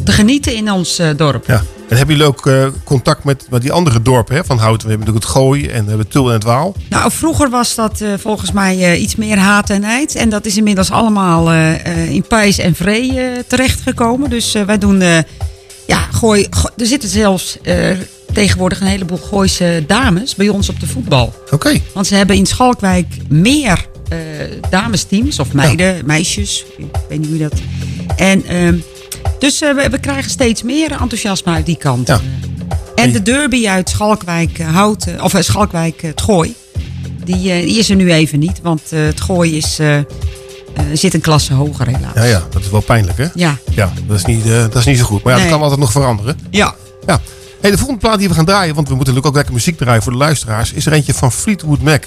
te 0.05 0.13
genieten 0.13 0.55
in 0.55 0.73
ons 0.73 1.01
dorp. 1.17 1.47
Ja. 1.47 1.63
En 1.91 1.97
hebben 1.97 2.17
jullie 2.17 2.31
ook 2.31 2.47
eh, 2.47 2.67
contact 2.85 3.25
met, 3.25 3.47
met 3.51 3.63
die 3.63 3.73
andere 3.73 4.03
dorpen 4.03 4.35
hè, 4.35 4.45
van 4.45 4.59
Houten? 4.59 4.87
We 4.87 4.93
hebben 4.93 5.07
natuurlijk 5.07 5.35
het 5.35 5.43
Gooi 5.43 5.69
en 5.69 5.83
we 5.83 5.89
hebben 5.89 6.09
Tul 6.09 6.29
en 6.29 6.33
het 6.33 6.45
Waal. 6.45 6.75
Nou, 6.89 7.13
vroeger 7.13 7.51
was 7.51 7.75
dat 7.75 8.03
volgens 8.19 8.53
mij 8.53 8.79
eh, 8.79 9.03
iets 9.03 9.17
meer 9.17 9.39
haat 9.39 9.71
en 9.71 9.81
nijd. 9.81 10.15
En 10.15 10.29
dat 10.29 10.47
is 10.47 10.57
inmiddels 10.57 10.91
allemaal 10.91 11.53
in 12.09 12.25
Pijs 12.29 12.59
en 12.59 12.75
Vree 12.75 13.19
terechtgekomen. 13.47 14.31
Dus 14.31 14.53
wij 14.67 14.79
doen, 14.79 15.03
ja, 15.91 15.99
gooi, 16.13 16.47
go- 16.51 16.69
er 16.77 16.87
zitten 16.87 17.09
zelfs 17.09 17.59
eh, 17.63 17.91
tegenwoordig 18.33 18.81
een 18.81 18.87
heleboel 18.87 19.19
Gooise 19.19 19.85
dames 19.87 20.35
bij 20.35 20.49
ons 20.49 20.69
op 20.69 20.81
de 20.81 20.87
voetbal. 20.87 21.35
Oké. 21.51 21.81
Want 21.95 22.07
ze 22.07 22.15
hebben 22.15 22.37
in 22.37 22.47
Schalkwijk 22.47 23.07
meer 23.29 23.87
eh, 24.09 24.19
damesteams 24.71 25.39
of 25.39 25.53
meiden, 25.53 26.07
meisjes. 26.07 26.65
Ik 26.79 26.87
weet 27.09 27.19
niet 27.19 27.29
hoe 27.29 27.39
dat. 27.39 27.53
En 28.17 28.47
ehm, 28.47 28.77
dus 29.39 29.61
eh, 29.61 29.75
we, 29.75 29.89
we 29.91 29.99
krijgen 30.01 30.31
steeds 30.31 30.63
meer 30.63 30.91
enthousiasme 30.91 31.53
uit 31.53 31.67
die 31.67 31.77
kant. 31.77 32.09
Eh, 32.09 32.19
En 32.95 33.13
de 33.13 33.23
derby 33.23 33.69
uit 33.69 33.89
Schalkwijk, 33.89 34.59
Houten, 34.59 35.23
of 35.23 35.35
Schalkwijk, 35.39 36.03
het 36.03 36.21
Gooi. 36.23 36.55
Die, 37.25 37.37
die 37.67 37.79
is 37.79 37.91
er 37.91 37.97
nu 37.97 38.13
even 38.13 38.39
niet, 38.39 38.61
want 38.63 38.81
het 38.91 39.21
Gooi 39.21 39.57
is, 39.57 39.79
zit 40.93 41.15
een 41.15 41.21
klasse 41.21 41.55
hoger 41.55 41.87
helaas. 41.87 42.15
Ja, 42.15 42.25
ja, 42.25 42.43
dat 42.51 42.63
is 42.63 42.71
wel 42.71 42.81
pijnlijk, 42.81 43.19
hè? 43.19 43.27
Ja. 43.35 43.57
Ja, 43.71 43.93
dat 44.07 44.17
is 44.17 44.25
niet, 44.25 44.45
eh, 44.47 44.51
dat 44.61 44.75
is 44.77 44.85
niet 44.85 44.99
zo 44.99 45.05
goed. 45.05 45.23
Maar 45.23 45.33
ja, 45.33 45.39
Nee. 45.39 45.49
dat 45.49 45.55
kan 45.55 45.63
altijd 45.63 45.81
nog 45.81 45.93
veranderen. 45.93 46.39
Ja. 46.51 46.75
ja. 47.07 47.21
Hey, 47.61 47.71
de 47.71 47.77
volgende 47.77 48.01
plaat 48.01 48.19
die 48.19 48.29
we 48.29 48.35
gaan 48.35 48.45
draaien, 48.45 48.75
want 48.75 48.89
we 48.89 48.95
moeten 48.95 49.15
natuurlijk 49.15 49.27
ook 49.27 49.35
lekker 49.35 49.55
muziek 49.55 49.77
draaien 49.79 50.03
voor 50.03 50.13
de 50.13 50.19
luisteraars, 50.19 50.73
is 50.73 50.87
er 50.87 50.93
eentje 50.93 51.15
van 51.15 51.33
Fleetwood 51.33 51.83
Mac. 51.83 52.05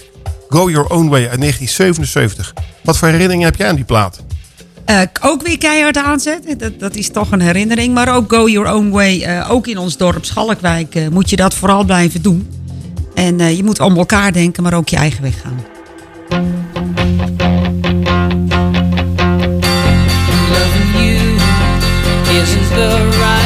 Go 0.49 0.69
Your 0.69 0.89
Own 0.89 1.07
Way 1.09 1.27
uit 1.27 1.39
1977. 1.39 2.53
Wat 2.83 2.97
voor 2.97 3.07
herinneringen 3.07 3.45
heb 3.45 3.55
jij 3.55 3.67
aan 3.69 3.75
die 3.75 3.85
plaat? 3.85 4.21
Eh, 4.85 5.01
ook 5.21 5.41
weer 5.47 5.57
keihard 5.57 5.97
aanzetten. 5.97 6.57
Dat, 6.57 6.79
dat 6.79 6.95
is 6.95 7.09
toch 7.09 7.31
een 7.31 7.41
herinnering. 7.41 7.93
Maar 7.93 8.15
ook 8.15 8.33
Go 8.33 8.49
Your 8.49 8.73
Own 8.73 8.89
Way. 8.89 9.21
eh, 9.21 9.51
ook 9.51 9.67
in 9.67 9.77
ons 9.77 9.97
dorp 9.97 10.25
Schalkwijk 10.25 10.95
eh, 10.95 11.07
moet 11.07 11.29
je 11.29 11.35
dat 11.35 11.53
vooral 11.53 11.83
blijven 11.83 12.21
doen. 12.21 12.49
En 13.13 13.39
eh, 13.39 13.57
je 13.57 13.63
moet 13.63 13.79
om 13.79 13.97
elkaar 13.97 14.31
denken, 14.33 14.63
maar 14.63 14.73
ook 14.73 14.89
je 14.89 14.95
eigen 14.95 15.21
weg 15.21 15.33
gaan. 15.41 15.59
The 22.75 22.89
right 23.19 23.42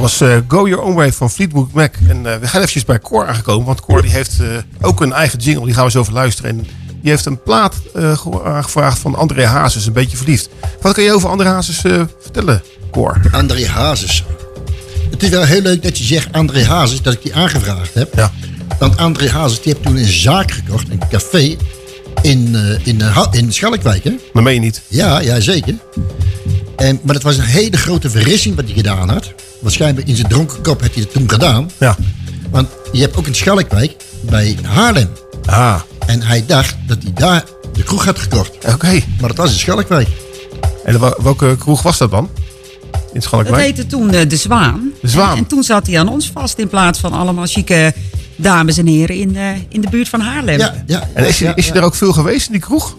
dat 0.00 0.10
was 0.18 0.20
eh, 0.28 0.36
Go 0.48 0.68
Your 0.68 0.84
Own 0.84 0.94
Way 0.94 1.12
van 1.12 1.30
Fleetwood 1.30 1.72
Mac. 1.72 1.94
En 2.08 2.16
eh, 2.32 2.38
we 2.38 2.46
gaan 2.46 2.60
eventjes 2.60 2.84
bij 2.84 2.98
Cor 2.98 3.26
aangekomen. 3.26 3.66
Want 3.66 3.80
Cor 3.80 4.02
die 4.02 4.10
heeft 4.10 4.40
eh, 4.40 4.46
ook 4.80 5.00
een 5.00 5.12
eigen 5.12 5.38
jingle. 5.38 5.64
Die 5.64 5.74
gaan 5.74 5.84
we 5.84 5.90
zo 5.90 5.98
over 5.98 6.12
luisteren. 6.12 6.50
En 6.50 6.56
die 7.00 7.10
heeft 7.10 7.24
een 7.24 7.42
plaat 7.42 7.74
ge- 7.94 8.42
aangevraagd 8.44 8.98
van 8.98 9.14
André 9.14 9.46
Hazes. 9.46 9.86
Een 9.86 9.92
beetje 9.92 10.16
verliefd. 10.16 10.48
Wat 10.80 10.94
kan 10.94 11.04
je 11.04 11.12
over 11.12 11.28
André 11.28 11.48
Hazes 11.48 11.80
vertellen, 12.20 12.62
Cor? 12.90 13.20
André 13.30 13.66
Hazes. 13.66 14.24
Het 15.10 15.22
is 15.22 15.28
wel 15.28 15.44
heel 15.44 15.60
leuk 15.60 15.82
dat 15.82 15.98
je 15.98 16.04
zegt 16.04 16.32
André 16.32 16.64
Hazes, 16.64 17.02
dat 17.02 17.12
ik 17.12 17.22
die 17.22 17.34
aangevraagd 17.34 17.94
heb. 17.94 18.14
Ja. 18.14 18.32
Want 18.78 18.96
André 18.96 19.28
Hazes 19.30 19.62
die 19.62 19.72
heeft 19.72 19.84
toen 19.86 19.96
een 19.96 20.12
zaak 20.12 20.50
gekocht, 20.50 20.90
een 20.90 21.02
café 21.10 21.56
in, 22.22 22.54
in, 22.84 23.02
in 23.30 23.52
Schalkwijk. 23.52 24.04
Hè? 24.04 24.12
Dat 24.32 24.42
meen 24.42 24.54
je 24.54 24.60
niet. 24.60 24.82
Ja, 24.88 25.20
ja 25.20 25.40
zeker. 25.40 25.74
En, 26.80 27.00
maar 27.02 27.14
het 27.14 27.24
was 27.24 27.36
een 27.36 27.44
hele 27.44 27.76
grote 27.76 28.10
verrassing 28.10 28.56
wat 28.56 28.64
hij 28.64 28.74
gedaan 28.74 29.08
had. 29.08 29.32
Waarschijnlijk 29.60 30.08
in 30.08 30.16
zijn 30.16 30.28
dronken 30.28 30.62
kop 30.62 30.80
had 30.80 30.94
hij 30.94 31.02
het 31.02 31.12
toen 31.12 31.30
gedaan. 31.30 31.70
Ja. 31.78 31.96
Want 32.50 32.68
je 32.92 33.00
hebt 33.00 33.16
ook 33.16 33.26
een 33.26 33.34
Schalkwijk 33.34 33.96
bij 34.20 34.56
Haarlem. 34.62 35.08
Ah. 35.44 35.80
En 36.06 36.22
hij 36.22 36.46
dacht 36.46 36.76
dat 36.86 37.02
hij 37.02 37.12
daar 37.12 37.44
de 37.72 37.82
kroeg 37.82 38.04
had 38.04 38.18
gekocht. 38.18 38.50
Oké. 38.72 39.00
Maar 39.20 39.28
dat 39.28 39.36
was 39.36 39.52
in 39.52 39.58
Schalkwijk. 39.58 40.08
En 40.84 41.00
welke 41.22 41.56
kroeg 41.58 41.82
was 41.82 41.98
dat 41.98 42.10
dan? 42.10 42.28
In 43.12 43.22
Schalkwijk? 43.22 43.54
Dat 43.54 43.64
heette 43.64 43.86
toen 43.86 44.10
eh, 44.10 44.28
De 44.28 44.36
Zwaan. 44.36 44.92
De 45.00 45.08
Zwaan. 45.08 45.36
En, 45.36 45.46
toen 45.46 45.62
zat 45.62 45.86
hij 45.86 45.98
aan 45.98 46.08
ons 46.08 46.30
vast 46.30 46.58
in 46.58 46.68
plaats 46.68 46.98
van 46.98 47.12
allemaal 47.12 47.46
chique 47.46 47.94
dames 48.36 48.78
en 48.78 48.86
heren 48.86 49.16
in, 49.16 49.36
eh, 49.36 49.48
in 49.68 49.80
de 49.80 49.88
buurt 49.90 50.08
van 50.08 50.20
Haarlem. 50.20 50.58
Ja, 50.58 50.84
ja, 50.86 51.08
en 51.14 51.26
is, 51.26 51.38
je, 51.38 51.52
is 51.54 51.70
er 51.70 51.82
ook 51.82 51.94
veel 51.94 52.12
geweest 52.12 52.46
in 52.46 52.52
die 52.52 52.60
kroeg? 52.60 52.96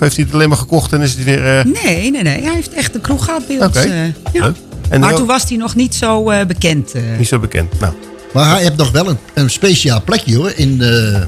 heeft 0.00 0.16
hij 0.16 0.24
het 0.24 0.34
alleen 0.34 0.48
maar 0.48 0.58
gekocht 0.58 0.92
en 0.92 1.00
is 1.00 1.12
het 1.12 1.24
weer... 1.24 1.58
Eh, 1.58 1.64
nee, 1.64 2.10
nee, 2.10 2.22
nee. 2.22 2.42
Hij 2.42 2.54
heeft 2.54 2.72
echt 2.72 2.94
een 2.94 3.00
kroeg 3.00 3.24
gehad 3.24 3.46
bij 3.46 3.56
eh, 3.56 4.32
ja. 4.32 4.52
maar 4.98 5.14
toen 5.14 5.26
was 5.26 5.48
hij 5.48 5.56
nog 5.56 5.74
niet 5.74 5.94
zo 5.94 6.30
eh, 6.30 6.46
bekend. 6.46 6.94
Niet 7.18 7.28
zo 7.28 7.38
bekend, 7.38 7.80
nou. 7.80 7.94
Maar 8.32 8.50
hij 8.50 8.62
heeft 8.62 8.76
nog 8.76 8.90
wel 8.90 9.08
een, 9.08 9.18
een 9.34 9.50
speciaal 9.50 10.02
plekje 10.02 10.36
hoor, 10.36 10.52
in, 10.56 10.78
de, 10.78 11.26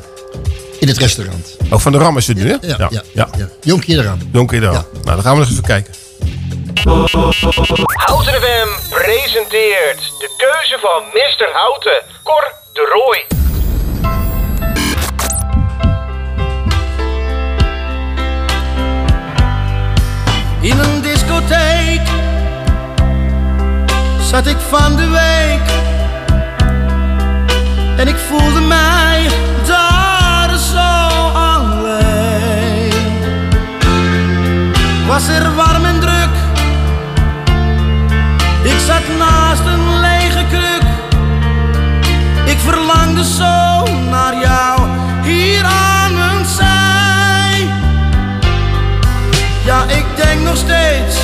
in 0.80 0.88
het 0.88 0.98
restaurant. 0.98 1.56
Ook 1.70 1.80
van 1.80 1.92
de 1.92 1.98
Ram 1.98 2.16
is 2.16 2.26
het 2.26 2.37
nu, 2.37 2.48
hè? 2.48 2.56
Ja, 2.61 2.76
ja. 2.78 2.88
ja, 2.90 3.02
ja. 3.14 3.28
ja. 3.61 3.76
De 3.90 4.02
Ram. 4.02 4.18
Nou, 4.61 4.85
dan 5.04 5.22
gaan 5.22 5.35
we 5.35 5.40
nog 5.40 5.50
even 5.50 5.62
kijken. 5.62 5.94
Houten 7.92 8.32
FM 8.32 8.68
presenteert 8.88 10.00
de 10.18 10.35
keuze 10.37 10.78
van 10.80 11.02
Mr. 11.12 11.48
Houten, 11.52 12.02
Cor 12.22 12.52
de 12.72 12.92
Roy. 12.92 13.41
in 20.62 20.79
een 20.79 21.03
discotheek 21.03 22.01
zat 24.20 24.46
ik 24.46 24.57
van 24.68 24.96
de 24.96 25.09
week 25.09 25.70
en 27.96 28.09
ik 28.09 28.16
voelde 28.16 28.61
mij 28.61 29.27
daar 29.66 30.59
zo 30.59 31.29
alleen. 31.35 32.92
Was 35.07 35.29
er 35.29 35.55
warm 35.55 35.85
en 35.85 36.01
nog 50.42 50.57
steeds 50.57 51.16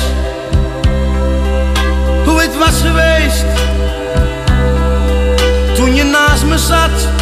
hoe 2.25 2.41
het 2.41 2.57
was 2.57 2.81
geweest 2.81 3.45
toen 5.75 5.95
je 5.95 6.03
naast 6.03 6.45
me 6.45 6.57
zat. 6.57 7.18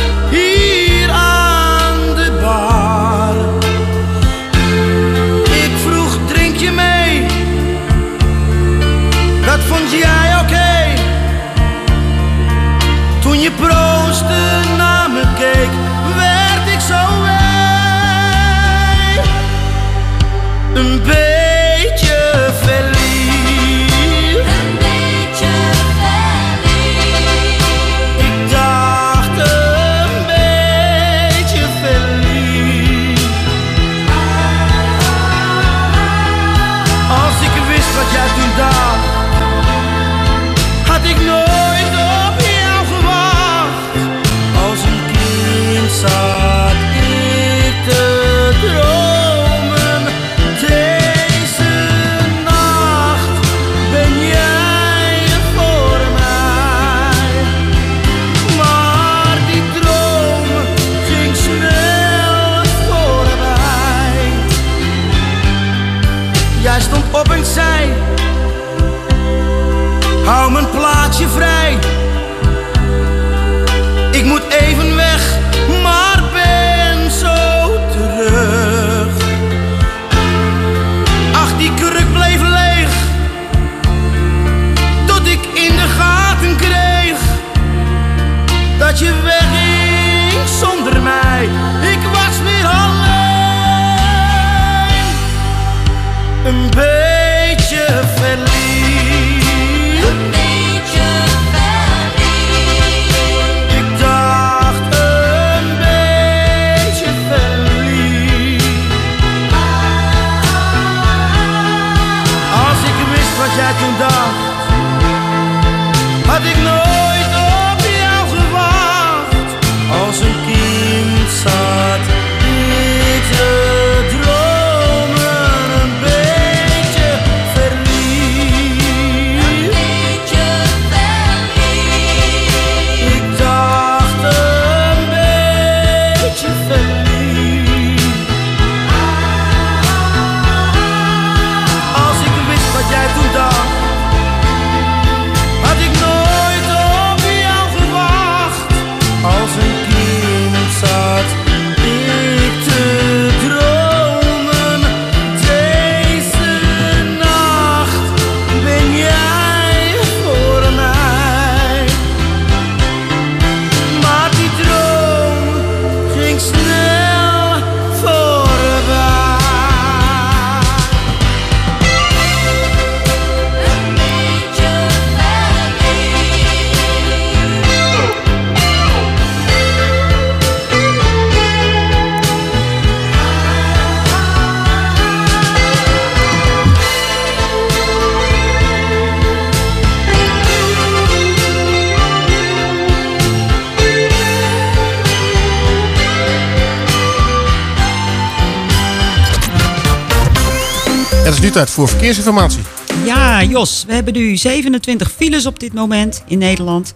Voor 201.66 201.88
verkeersinformatie. 201.88 202.62
Ja, 203.06 203.44
Jos, 203.44 203.84
we 203.88 203.94
hebben 203.94 204.14
nu 204.14 204.38
27 204.38 205.12
files 205.12 205.46
op 205.46 205.60
dit 205.60 205.74
moment 205.74 206.24
in 206.28 206.38
Nederland. 206.38 206.94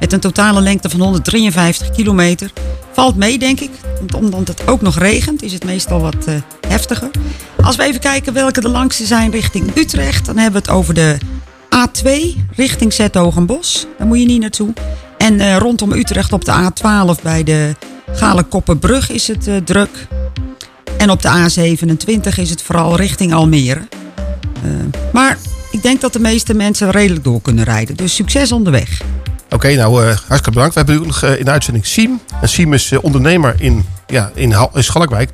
Met 0.00 0.12
een 0.12 0.20
totale 0.20 0.60
lengte 0.60 0.90
van 0.90 1.00
153 1.00 1.90
kilometer. 1.90 2.52
Valt 2.92 3.16
mee, 3.16 3.38
denk 3.38 3.60
ik. 3.60 3.70
Want 3.98 4.14
omdat 4.14 4.48
het 4.48 4.68
ook 4.68 4.80
nog 4.80 4.98
regent, 4.98 5.42
is 5.42 5.52
het 5.52 5.64
meestal 5.64 6.00
wat 6.00 6.26
eh, 6.26 6.34
heftiger. 6.68 7.10
Als 7.62 7.76
we 7.76 7.82
even 7.82 8.00
kijken 8.00 8.32
welke 8.32 8.60
de 8.60 8.68
langste 8.68 9.06
zijn 9.06 9.30
richting 9.30 9.76
Utrecht, 9.76 10.26
dan 10.26 10.36
hebben 10.36 10.62
we 10.62 10.68
het 10.68 10.78
over 10.78 10.94
de 10.94 11.18
A2 11.74 12.10
richting 12.56 12.92
Zetogenbos. 12.92 13.86
Daar 13.98 14.06
moet 14.06 14.18
je 14.18 14.26
niet 14.26 14.40
naartoe. 14.40 14.72
En 15.18 15.40
eh, 15.40 15.56
rondom 15.56 15.92
Utrecht 15.92 16.32
op 16.32 16.44
de 16.44 16.70
A12 16.70 17.22
bij 17.22 17.44
de 17.44 17.74
Galenkoppenbrug 18.12 19.10
is 19.10 19.28
het 19.28 19.46
eh, 19.46 19.56
druk. 19.56 20.06
En 20.96 21.10
op 21.10 21.22
de 21.22 21.28
A27 21.28 22.38
is 22.38 22.50
het 22.50 22.62
vooral 22.62 22.96
richting 22.96 23.34
Almere. 23.34 23.88
Eh, 24.62 24.68
maar 25.12 25.38
ik 25.70 25.82
denk 25.82 26.00
dat 26.00 26.12
de 26.12 26.18
meeste 26.20 26.54
mensen 26.54 26.90
redelijk 26.90 27.24
door 27.24 27.40
kunnen 27.42 27.64
rijden. 27.64 27.96
Dus 27.96 28.14
succes 28.14 28.52
onderweg. 28.52 29.00
Oké, 29.50 29.74
nou, 29.74 30.00
eh, 30.00 30.06
hartstikke 30.06 30.50
bedankt. 30.50 30.74
We 30.74 30.80
hebben 30.80 30.98
ook 30.98 31.06
nog 31.06 31.22
eh, 31.22 31.38
in 31.38 31.44
de 31.44 31.50
uitzending 31.50 31.86
Siem. 31.86 32.20
En 32.40 32.48
Siem 32.48 32.72
is 32.74 32.92
ondernemer 33.00 33.54
in, 33.58 33.84
ja, 34.06 34.30
in, 34.34 34.52
Hal- 34.52 34.70
in 34.74 34.84
Schalkwijk. 34.84 35.30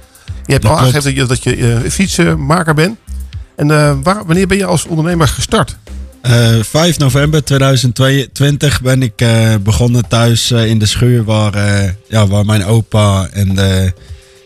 Je 0.46 0.52
hebt 0.52 0.62
Dat 0.62 0.72
al 0.72 0.78
klopt. 0.78 0.94
aangegeven 0.96 1.28
dat 1.28 1.42
je, 1.42 1.52
dat 1.52 1.58
je 1.58 1.74
eh, 1.84 1.90
fietsenmaker 1.90 2.74
bent. 2.74 2.98
En 3.56 3.70
eh, 3.70 3.92
waar, 4.02 4.24
wanneer 4.26 4.46
ben 4.46 4.56
je 4.56 4.64
als 4.64 4.84
ondernemer 4.86 5.28
gestart? 5.28 5.76
Eh, 6.20 6.48
5 6.62 6.98
november 6.98 7.44
2022 7.44 8.82
ben 8.82 9.02
ik 9.02 9.12
eh, 9.20 9.54
begonnen 9.62 10.08
thuis 10.08 10.50
in 10.50 10.78
de 10.78 10.86
schuur 10.86 11.24
waar, 11.24 11.54
eh, 11.54 11.90
ja, 12.08 12.26
waar 12.26 12.44
mijn 12.44 12.64
opa 12.64 13.28
en 13.32 13.54
de 13.54 13.92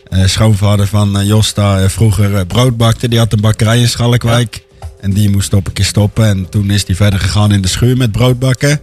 eh, 0.09 0.25
schoonvader 0.25 0.87
van 0.87 1.25
Josta 1.25 1.89
vroeger 1.89 2.45
brood 2.45 2.77
bakte. 2.77 3.07
Die 3.07 3.19
had 3.19 3.33
een 3.33 3.41
bakkerij 3.41 3.79
in 3.79 3.89
Schalkwijk. 3.89 4.63
En 5.03 5.13
die 5.13 5.29
moest 5.29 5.53
op 5.53 5.67
een 5.67 5.73
keer 5.73 5.85
stoppen. 5.85 6.25
En 6.25 6.49
toen 6.49 6.69
is 6.69 6.83
hij 6.87 6.95
verder 6.95 7.19
gegaan 7.19 7.51
in 7.51 7.61
de 7.61 7.67
schuur 7.67 7.97
met 7.97 8.11
broodbakken. 8.11 8.79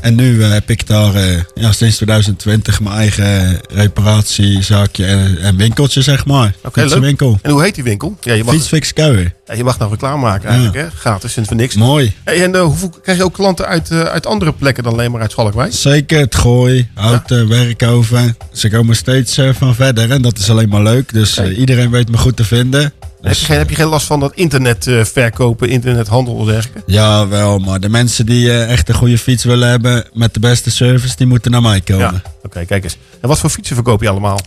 En 0.00 0.14
nu 0.14 0.42
eh, 0.42 0.50
heb 0.50 0.70
ik 0.70 0.86
daar 0.86 1.14
eh, 1.14 1.40
ja, 1.54 1.72
sinds 1.72 1.96
2020 1.96 2.80
mijn 2.80 2.96
eigen 2.96 3.60
reparatiezaakje 3.68 5.04
en, 5.04 5.38
en 5.38 5.56
winkeltje, 5.56 6.02
zeg 6.02 6.26
maar. 6.26 6.54
Oké, 6.64 6.80
Fietsenwinkel. 6.80 7.30
leuk. 7.30 7.38
En 7.42 7.50
hoe 7.50 7.62
heet 7.62 7.74
die 7.74 7.84
winkel? 7.84 8.16
Ja, 8.20 8.32
je 8.32 8.44
mag, 8.44 8.54
Fietsfix 8.54 8.92
Kuijer. 8.92 9.34
ja, 9.46 9.54
je 9.54 9.64
mag 9.64 9.78
nou 9.78 9.90
reclame 9.90 10.22
maken 10.22 10.48
eigenlijk, 10.48 10.76
hè? 10.76 10.90
Gratis, 10.90 11.32
sinds 11.32 11.48
voor 11.48 11.58
niks. 11.58 11.74
Mooi. 11.74 12.12
Hey, 12.24 12.42
en 12.42 12.54
eh, 12.54 12.62
hoeveel, 12.62 12.92
krijg 13.02 13.18
je 13.18 13.24
ook 13.24 13.34
klanten 13.34 13.66
uit, 13.66 13.90
uit 13.90 14.26
andere 14.26 14.52
plekken 14.52 14.82
dan 14.84 14.92
alleen 14.92 15.10
maar 15.10 15.20
uit 15.20 15.30
Schalkwijk? 15.30 15.72
Zeker, 15.72 16.18
het 16.18 16.34
gooi, 16.34 16.88
houten, 16.94 17.48
werkoven. 17.48 18.36
Ze 18.52 18.70
komen 18.70 18.96
steeds 18.96 19.38
van 19.52 19.74
verder 19.74 20.10
en 20.10 20.22
dat 20.22 20.38
is 20.38 20.50
alleen 20.50 20.68
maar 20.68 20.82
leuk. 20.82 21.12
Dus 21.12 21.42
iedereen 21.42 21.90
weet 21.90 22.10
me 22.10 22.16
goed 22.18 22.36
te 22.36 22.44
vinden. 22.44 22.92
Heb, 23.24 23.34
je 23.34 23.44
geen, 23.44 23.58
heb 23.58 23.70
je 23.70 23.76
geen 23.76 23.86
last 23.86 24.06
van 24.06 24.20
dat 24.20 24.32
internet 24.34 24.86
eh, 24.86 25.04
verkopen, 25.04 25.68
internethandel 25.68 26.38
en 26.40 26.46
dergelijke? 26.46 26.82
Ja, 26.86 27.28
wel, 27.28 27.58
maar 27.58 27.80
de 27.80 27.88
mensen 27.88 28.26
die 28.26 28.50
eh, 28.50 28.70
echt 28.70 28.88
een 28.88 28.94
goede 28.94 29.18
fiets 29.18 29.44
willen 29.44 29.68
hebben 29.68 30.04
met 30.12 30.34
de 30.34 30.40
beste 30.40 30.70
service, 30.70 31.16
die 31.16 31.26
moeten 31.26 31.50
naar 31.50 31.62
mij 31.62 31.80
komen. 31.80 32.22
Ja, 32.24 32.32
oké, 32.42 32.64
kijk 32.64 32.84
eens. 32.84 32.96
En 33.20 33.28
wat 33.28 33.38
voor 33.38 33.50
fietsen 33.50 33.74
verkoop 33.74 34.02
je 34.02 34.08
allemaal? 34.08 34.40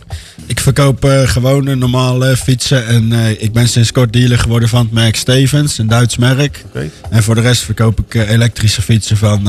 Ik 0.46 0.60
verkoop 0.60 1.04
eh, 1.04 1.22
gewone 1.22 1.74
normale 1.74 2.36
fietsen 2.36 2.86
en 2.86 3.12
ik 3.38 3.52
ben 3.52 3.68
sinds 3.68 3.92
kort 3.92 4.12
dealer 4.12 4.38
geworden 4.38 4.68
van 4.68 4.80
het 4.80 4.92
merk 4.92 5.16
Stevens, 5.16 5.78
een 5.78 5.88
Duits 5.88 6.16
merk. 6.16 6.64
Oké. 6.66 6.90
En 7.10 7.22
voor 7.22 7.34
de 7.34 7.40
rest 7.40 7.62
verkoop 7.62 8.00
ik 8.00 8.14
elektrische 8.14 8.82
fietsen 8.82 9.16
van 9.16 9.48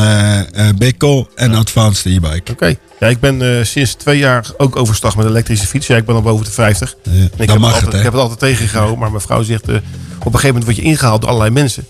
Bickel 0.78 1.30
en 1.36 1.54
Advanced 1.54 2.06
e-bike. 2.06 2.52
Oké. 2.52 2.78
Ja, 3.00 3.08
ik 3.08 3.20
ben 3.20 3.42
eh, 3.58 3.64
sinds 3.66 3.94
twee 3.94 4.18
jaar 4.18 4.46
ook 4.58 4.76
overstag 4.76 5.16
met 5.16 5.26
elektrische 5.26 5.68
fiets. 5.68 5.88
Ja, 5.88 5.96
ik 5.98 6.06
ben 6.06 6.16
al 6.16 6.22
boven 6.22 6.46
de 6.46 6.52
50. 6.52 6.96
En 7.04 7.32
ik, 7.38 7.50
heb 7.50 7.58
mag 7.60 7.74
altijd, 7.74 7.82
het, 7.82 7.92
hè? 7.92 7.98
ik 7.98 8.04
heb 8.04 8.14
het 8.14 8.22
altijd 8.22 8.40
tegengehouden, 8.40 9.00
maar 9.00 9.10
mijn 9.10 9.22
vrouw 9.22 9.44
zegt... 9.44 9.68
eh, 9.70 9.76
op 9.76 10.26
een 10.26 10.32
gegeven 10.32 10.48
moment 10.48 10.64
word 10.64 10.76
je 10.76 10.82
ingehaald 10.82 11.22
door 11.22 11.30
allerlei 11.30 11.54
mensen. 11.54 11.86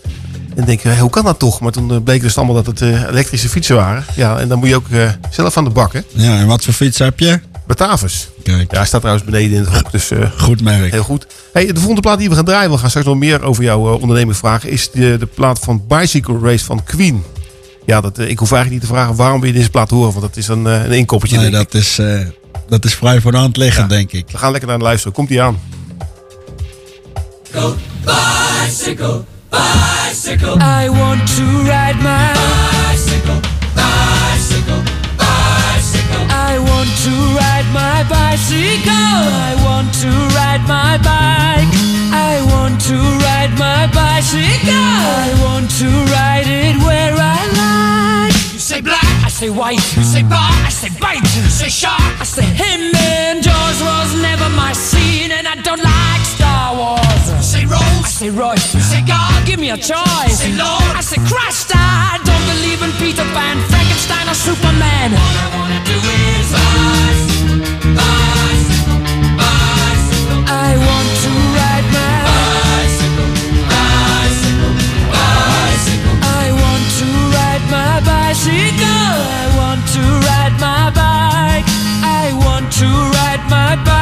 En 0.56 0.66
denk 0.66 0.80
je, 0.82 0.98
hoe 0.98 1.10
kan 1.10 1.24
dat 1.26 1.40
toch? 1.40 1.60
Maar 1.62 1.72
toen 1.72 1.92
eh, 1.92 1.98
bleek 2.04 2.22
dus 2.22 2.38
allemaal 2.38 2.56
dat 2.56 2.66
het 2.66 2.82
eh, 2.82 3.04
elektrische 3.04 3.50
fietsen 3.50 3.76
waren. 3.76 4.04
Ja, 4.16 4.40
en 4.40 4.48
dan 4.48 4.60
moet 4.60 4.68
je 4.68 4.76
ook 4.76 4.90
eh, 4.90 5.10
zelf 5.30 5.58
aan 5.58 5.64
de 5.64 5.70
bak, 5.70 5.94
hè? 5.94 6.00
Ja, 6.14 6.38
en 6.40 6.48
wat 6.48 6.64
voor 6.64 6.74
fiets 6.74 6.98
heb 7.00 7.20
je? 7.20 7.40
Batavus. 7.68 8.30
Kijk. 8.44 8.72
Ja, 8.72 8.78
hij 8.78 8.86
staat 8.88 9.02
trouwens 9.02 9.30
beneden 9.30 9.58
in 9.58 9.64
het 9.64 9.74
hok, 9.74 9.92
dus... 9.92 10.12
eh, 10.12 10.20
Goed 10.38 10.62
merk. 10.62 10.92
Heel 10.92 11.04
goed. 11.04 11.28
Hey, 11.54 11.66
de 11.68 11.76
volgende 11.76 12.02
plaat 12.02 12.20
die 12.20 12.30
we 12.30 12.36
gaan 12.36 12.46
draaien, 12.46 12.72
we 12.72 12.78
gaan 12.78 12.90
straks 12.90 13.08
nog 13.08 13.18
meer 13.18 13.42
over 13.44 13.64
jouw 13.64 13.88
eh, 13.94 14.02
onderneming 14.02 14.38
vragen, 14.38 14.70
is 14.70 14.92
de, 14.92 15.16
de 15.20 15.26
plaat 15.26 15.60
van 15.60 15.84
Bicycle 15.88 16.38
Race 16.42 16.66
van 16.66 16.84
Queen. 16.84 17.24
Ja, 17.90 18.02
dat, 18.02 18.18
eh, 18.18 18.30
ik 18.30 18.40
hoef 18.40 18.52
eigenlijk 18.52 18.82
niet 18.82 18.92
te 18.92 18.98
vragen 18.98 19.16
waarom 19.16 19.40
wil 19.40 19.50
je 19.50 19.56
deze 19.56 19.70
plaat 19.70 19.90
horen, 19.90 20.12
want 20.12 20.22
dat 20.22 20.38
is 20.38 20.48
een, 20.48 20.68
eh, 20.68 20.84
een 20.84 20.92
inkoppertje. 20.92 21.38
Nee, 21.38 21.46
ik. 21.46 21.52
dat 21.52 21.74
is, 21.74 22.00
eh, 22.00 22.20
dat 22.68 22.86
is 22.86 22.96
vrij 22.96 23.22
voor 23.22 23.32
de 23.32 23.38
hand 23.38 23.58
liggend, 23.58 23.90
denk 23.90 24.12
ik. 24.12 24.26
We 24.32 24.38
gaan 24.38 24.52
lekker 24.52 24.70
naar 24.70 24.78
de 24.78 24.84
luisteren. 24.84 25.14
Komt 25.14 25.30
ie 25.30 25.42
aan. 25.42 25.60
Bicycle, 28.06 29.24
bicycle. 29.50 30.56
I 30.84 30.90
want 30.90 31.36
to 31.36 31.44
ride 31.64 31.98
my 32.02 32.32
bicycle, 32.90 33.40
bicycle, 33.76 34.82
bicycle. 35.18 36.26
I 36.52 36.60
want 36.60 37.04
to 37.04 37.14
ride 37.40 37.70
my 37.74 38.04
bicycle. 38.08 38.94
I 39.50 39.64
want 39.64 40.00
to 40.02 40.10
ride 40.10 40.62
my 40.68 40.98
bike. 40.98 41.89
I 42.70 42.72
want 42.72 42.86
to 42.86 43.02
ride 43.26 43.54
my 43.58 43.88
bicycle. 43.98 44.46
I 44.70 45.34
want 45.42 45.72
to 45.82 45.90
ride 46.14 46.46
it 46.46 46.78
where 46.86 47.18
I 47.18 47.42
like. 47.58 48.54
You 48.54 48.60
say 48.60 48.80
black, 48.80 49.04
I 49.26 49.30
say 49.30 49.50
white. 49.50 49.82
You 49.98 50.04
say 50.04 50.22
bar, 50.22 50.38
I 50.38 50.70
say 50.70 50.90
bite. 51.02 51.26
You 51.34 51.50
say 51.50 51.70
shark, 51.70 52.00
I 52.22 52.24
say 52.24 52.46
him. 52.46 52.94
And 52.96 53.42
Jaws 53.42 53.82
was 53.82 54.22
never 54.22 54.48
my 54.50 54.74
scene, 54.74 55.32
and 55.32 55.48
I 55.48 55.56
don't 55.66 55.82
like 55.82 56.22
Star 56.22 56.78
Wars. 56.78 57.02
You 57.34 57.42
say 57.42 57.66
Rose, 57.66 58.06
I 58.06 58.10
say 58.22 58.30
Royce. 58.30 58.76
You 58.76 58.82
say 58.82 59.02
God, 59.02 59.48
give 59.48 59.60
me 59.60 59.72
a 59.72 59.78
choice. 59.78 60.30
You 60.30 60.54
say 60.54 60.54
Lord, 60.54 60.94
I 60.94 61.02
say 61.02 61.18
Christ. 61.26 61.74
I 61.74 62.22
don't 62.22 62.46
believe 62.54 62.86
in 62.86 62.92
Peter 63.02 63.26
Pan, 63.34 63.58
Frankenstein, 63.66 64.30
or 64.30 64.38
Superman. 64.38 65.18
All 65.18 65.18
I 65.18 65.48
wanna 65.58 65.82
do 65.90 65.98
is 65.98 66.54
bicycle, 66.54 67.19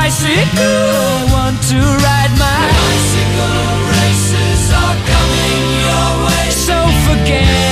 bicycle. 0.07 0.63
I 0.63 1.27
want 1.33 1.61
to 1.63 1.75
ride 1.75 2.33
my 2.39 2.59
bicycle. 2.79 3.59
Races 3.99 4.71
are 4.71 4.97
coming 5.11 5.63
your 5.83 6.09
way. 6.25 6.47
So 6.49 6.77
forget 7.07 7.66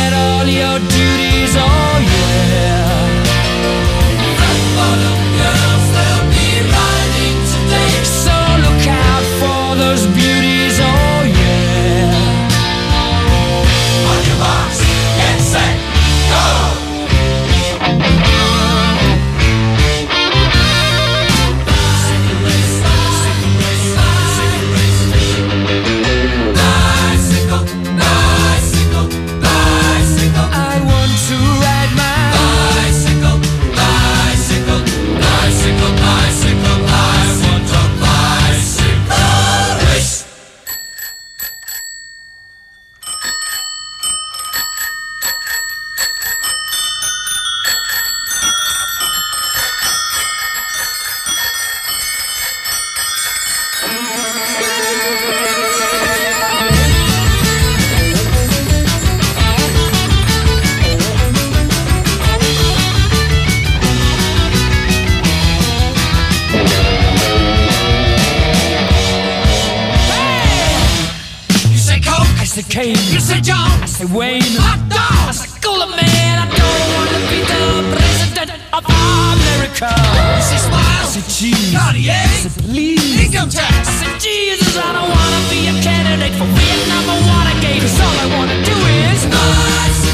I 73.85 73.87
say 73.87 74.05
Wayne. 74.09 74.41
Hot 74.65 74.81
dog, 74.89 75.29
I 75.29 75.31
say 75.31 75.61
Cooler 75.61 75.85
Man. 75.85 76.35
I 76.41 76.49
don't 76.49 76.85
want 76.97 77.09
to 77.13 77.21
be 77.29 77.37
the 77.45 77.85
president 77.93 78.49
of 78.73 78.81
America. 78.81 79.93
You 79.93 80.41
say 80.41 80.57
Smile, 80.57 81.05
I 81.05 81.13
say 81.13 81.21
Cheese. 81.29 81.69
Cartier, 81.69 82.17
I 82.17 82.49
say 82.49 82.49
Please. 82.65 83.29
Income 83.29 83.53
tax, 83.53 83.85
I 83.85 83.93
say 84.01 84.09
Jesus. 84.17 84.73
I 84.73 84.89
don't 84.89 85.05
want 85.05 85.31
to 85.37 85.41
be 85.53 85.69
a 85.69 85.73
candidate 85.85 86.33
for 86.33 86.49
Vietnam 86.57 87.13
or 87.13 87.21
Watergate. 87.29 87.85
'Cause 87.85 88.01
all 88.01 88.17
I 88.25 88.27
want 88.33 88.49
to 88.49 88.59
do 88.65 88.73
is 88.73 89.21
bicycle, 89.29 90.04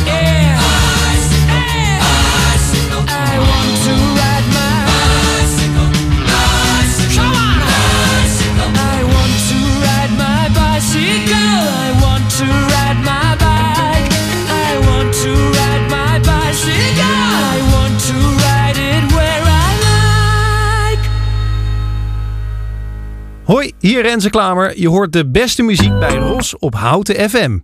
Hier 23.81 24.01
Renze 24.01 24.29
Klamer, 24.29 24.79
je 24.79 24.89
hoort 24.89 25.13
de 25.13 25.29
beste 25.29 25.63
muziek 25.63 25.99
bij 25.99 26.15
Ros 26.15 26.57
op 26.57 26.75
Houten 26.75 27.29
FM. 27.29 27.59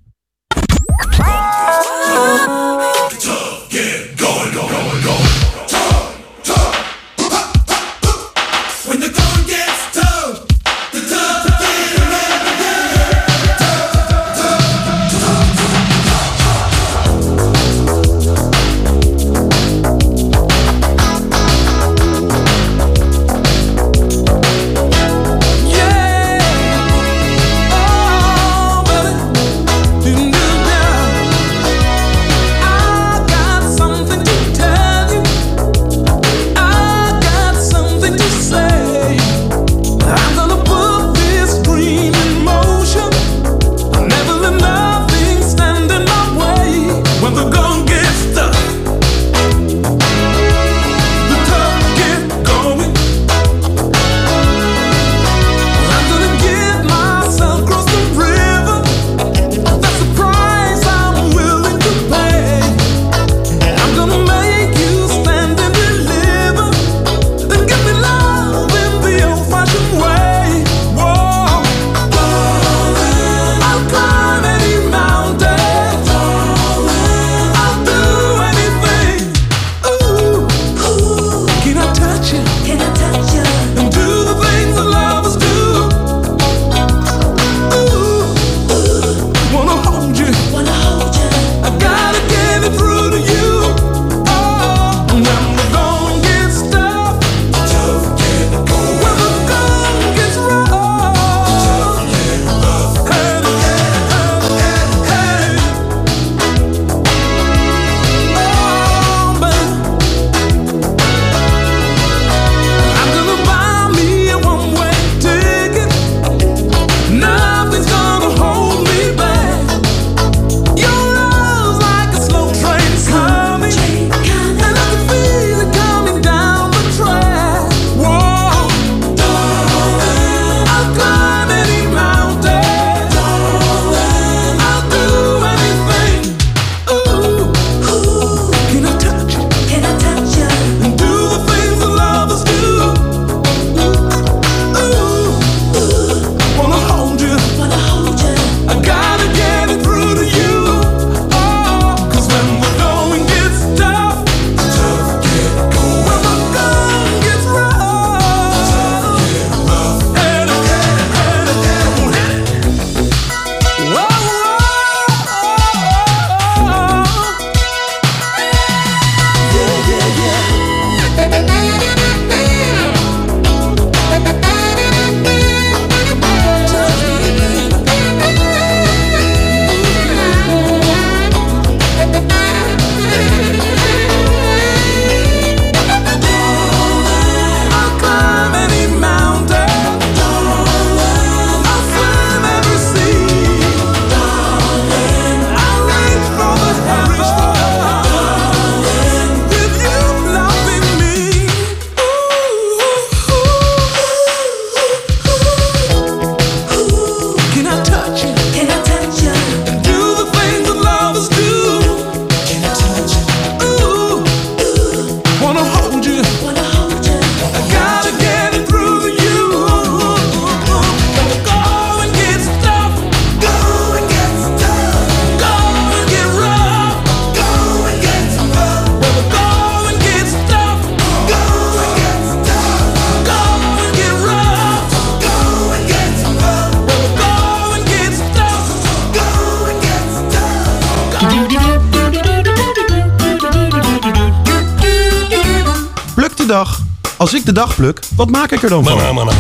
Pluk, 247.78 248.00
wat 248.16 248.30
maak 248.30 248.52
ik 248.52 248.64
er 248.64 248.70
dan 248.70 248.84
van? 248.84 249.32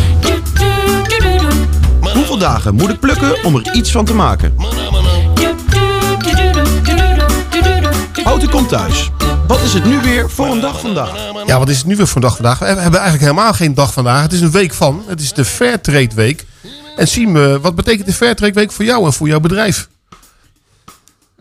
Hoeveel 2.13 2.37
dagen 2.37 2.75
moet 2.75 2.89
ik 2.89 2.99
plukken 2.99 3.43
om 3.43 3.55
er 3.55 3.73
iets 3.73 3.91
van 3.91 4.05
te 4.05 4.13
maken? 4.13 4.55
Houten 8.23 8.49
komt 8.49 8.69
thuis. 8.69 9.09
Wat 9.47 9.61
is 9.61 9.73
het 9.73 9.85
nu 9.85 9.99
weer 10.01 10.29
voor 10.29 10.47
een 10.47 10.59
dag 10.59 10.79
vandaag? 10.79 11.11
Ja, 11.45 11.59
wat 11.59 11.69
is 11.69 11.77
het 11.77 11.85
nu 11.85 11.95
weer 11.95 12.07
voor 12.07 12.15
een 12.15 12.21
dag 12.21 12.35
vandaag? 12.35 12.59
We 12.59 12.65
hebben 12.65 12.99
eigenlijk 12.99 13.21
helemaal 13.21 13.53
geen 13.53 13.73
dag 13.73 13.93
vandaag. 13.93 14.21
Het 14.21 14.33
is 14.33 14.41
een 14.41 14.51
week 14.51 14.73
van. 14.73 15.03
Het 15.07 15.21
is 15.21 15.33
de 15.33 15.45
Fairtrade 15.45 16.15
Week. 16.15 16.45
En 16.95 17.07
Siem, 17.07 17.37
eh, 17.37 17.55
wat 17.55 17.75
betekent 17.75 18.05
de 18.05 18.13
Fairtrade 18.13 18.53
Week 18.53 18.71
voor 18.71 18.85
jou 18.85 19.05
en 19.05 19.13
voor 19.13 19.27
jouw 19.27 19.39
bedrijf? 19.39 19.87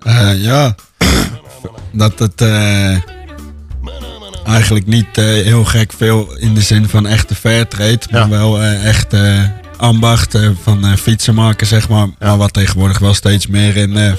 Eh, 0.03 0.43
ja, 0.43 0.75
dat 1.93 2.19
het 2.19 2.41
eh, 2.41 2.97
eigenlijk 4.47 4.87
niet 4.87 5.07
eh, 5.19 5.25
heel 5.25 5.65
gek 5.65 5.93
veel 5.97 6.37
in 6.39 6.55
de 6.55 6.61
zin 6.61 6.89
van 6.89 7.07
echte 7.07 7.35
fairtrade, 7.35 8.01
maar 8.11 8.29
wel 8.29 8.61
eh, 8.63 8.85
echt 8.89 9.13
eh, 9.13 9.43
ambacht 9.77 10.39
van 10.63 10.85
eh, 10.87 10.93
fietsen 10.97 11.35
maken, 11.35 11.67
zeg 11.67 11.89
maar. 11.89 12.07
Maar 12.19 12.37
wat 12.37 12.53
tegenwoordig 12.53 12.99
wel 12.99 13.15
steeds 13.15 13.47
meer 13.47 13.77
in 13.77 13.97
eh, 13.97 14.13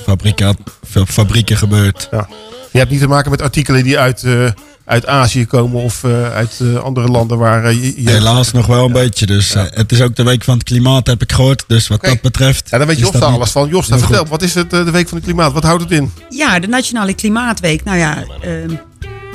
fabrieken 1.07 1.57
gebeurt. 1.57 2.07
Ja. 2.11 2.27
Je 2.71 2.79
hebt 2.79 2.91
niet 2.91 2.99
te 3.01 3.07
maken 3.07 3.31
met 3.31 3.41
artikelen 3.41 3.83
die 3.83 3.99
uit, 3.99 4.23
eh, 4.23 4.45
uit 4.85 5.05
Azië 5.07 5.45
komen 5.45 5.81
of 5.81 6.03
eh, 6.03 6.31
uit 6.33 6.59
eh, 6.61 6.75
andere 6.75 7.07
landen 7.07 7.37
waar 7.37 7.73
je, 7.73 8.03
je- 8.03 8.09
Helaas 8.09 8.51
nog 8.51 8.65
wel 8.65 8.85
een 8.85 8.91
beetje. 8.91 9.25
Dus 9.25 9.53
het 9.53 9.91
is 9.91 10.01
ook 10.01 10.15
de 10.15 10.23
week 10.23 10.43
van 10.43 10.53
het 10.53 10.63
klimaat, 10.63 11.07
heb 11.07 11.21
ik 11.21 11.31
gehoord. 11.31 11.63
Dus 11.67 11.87
wat 11.87 12.03
dat 12.03 12.21
betreft. 12.21 12.67
Ja, 12.69 12.77
daar 12.77 12.87
weet 12.87 12.99
Jos 12.99 13.11
daar 13.11 13.21
alles 13.23 13.51
van. 13.51 13.67
Jos, 13.69 13.87
vertel, 13.87 14.17
goed. 14.19 14.29
wat 14.29 14.41
is 14.41 14.53
het, 14.53 14.69
de 14.69 14.91
Week 14.91 15.07
van 15.07 15.17
het 15.17 15.25
Klimaat? 15.25 15.53
Wat 15.53 15.63
houdt 15.63 15.81
het 15.83 15.91
in? 15.91 16.11
Ja, 16.29 16.59
de 16.59 16.67
Nationale 16.67 17.13
Klimaatweek. 17.13 17.83
Nou 17.83 17.97
ja, 17.97 18.23
ehm, 18.41 18.75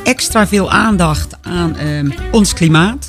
extra 0.05 0.47
veel 0.47 0.71
aandacht 0.71 1.35
aan 1.43 1.77
ehm, 1.77 2.11
ons 2.31 2.53
klimaat. 2.55 3.09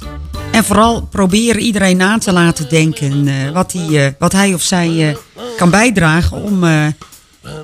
En 0.52 0.64
vooral 0.64 1.02
proberen 1.02 1.62
iedereen 1.62 1.98
na 1.98 2.18
te 2.18 2.32
laten 2.34 2.70
denken 2.70 3.28
eh, 3.28 3.34
wat, 3.54 3.72
hij, 3.72 4.06
eh, 4.06 4.12
wat 4.20 4.32
hij 4.32 4.54
of 4.54 4.62
zij 4.62 5.10
eh, 5.10 5.16
kan 5.58 5.70
bijdragen 5.70 6.38
om, 6.44 6.64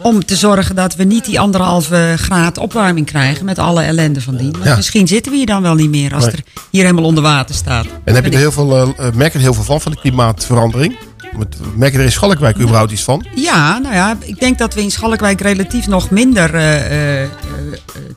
om 0.02 0.26
te 0.26 0.36
zorgen 0.36 0.76
dat 0.76 0.96
we 0.96 1.04
niet 1.04 1.26
die 1.26 1.40
anderhalve 1.40 2.14
graad 2.18 2.58
opwarming 2.58 3.06
krijgen 3.06 3.46
met 3.46 3.60
alle 3.60 3.82
ellende 3.82 4.22
van 4.22 4.54
Ja. 4.64 4.76
misschien 4.76 5.08
zitten 5.08 5.32
we 5.32 5.38
hier 5.38 5.46
dan 5.46 5.62
wel 5.62 5.76
niet 5.76 5.90
meer 5.90 6.14
als 6.14 6.24
Nee. 6.26 6.34
er 6.34 6.44
hier 6.72 6.82
helemaal 6.84 7.04
onder 7.04 7.24
water 7.24 7.56
staat. 7.56 7.86
En 8.04 8.16
heb 8.16 8.26
je 8.26 8.32
er 8.32 8.38
heel 8.38 8.52
veel, 8.52 8.94
merk 9.14 9.32
je 9.32 9.38
er 9.38 9.44
heel 9.44 9.54
veel 9.54 9.64
van, 9.64 9.82
van 9.82 9.92
de 9.92 10.00
klimaatverandering? 10.00 10.96
Met- 11.38 11.58
Merk 11.76 11.92
je 11.92 11.98
er 11.98 12.04
in 12.04 12.12
Schalkwijk 12.12 12.60
überhaupt 12.60 12.92
iets 12.92 13.04
van? 13.04 13.26
Ja, 13.36 13.78
nou 13.78 13.94
ja, 13.96 14.18
ik 14.20 14.40
denk 14.40 14.58
dat 14.58 14.74
we 14.74 14.82
in 14.82 14.92
Schalkwijk 14.92 15.42
relatief 15.42 15.88
nog 15.88 16.10
minder 16.10 16.56
eh, 16.56 16.86
eh, 16.86 17.24
eh, 17.24 17.30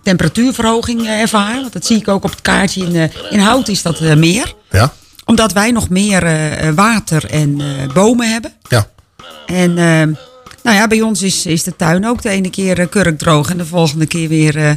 temperatuurverhoging 0.03 1.07
ervaren. 1.07 1.69
Dat 1.73 1.87
zie 1.87 1.97
ik 1.97 2.09
ook 2.09 2.25
op 2.25 2.31
het 2.31 2.41
kaartje. 2.41 2.85
In, 2.87 3.11
in 3.31 3.39
hout 3.39 3.69
is 3.69 3.83
dat 3.83 4.01
meer. 4.01 4.55
Ja. 4.71 4.93
Omdat 5.25 5.53
wij 5.53 5.71
nog 5.71 5.89
meer 5.89 6.25
water 6.75 7.31
en 7.31 7.61
bomen 7.95 8.31
hebben. 8.33 8.53
Ja. 8.69 8.87
En 9.47 9.75
nou 10.63 10.77
ja, 10.77 10.87
bij 10.87 11.01
ons 11.01 11.23
is, 11.23 11.47
is 11.47 11.63
de 11.63 11.77
tuin 11.77 12.07
ook 12.07 12.23
de 12.23 12.29
ene 12.29 12.51
keer 12.51 12.89
kurkdroog 12.89 13.51
en 13.51 13.57
de 13.57 13.67
volgende 13.67 14.07
keer 14.07 14.29
weer 14.29 14.77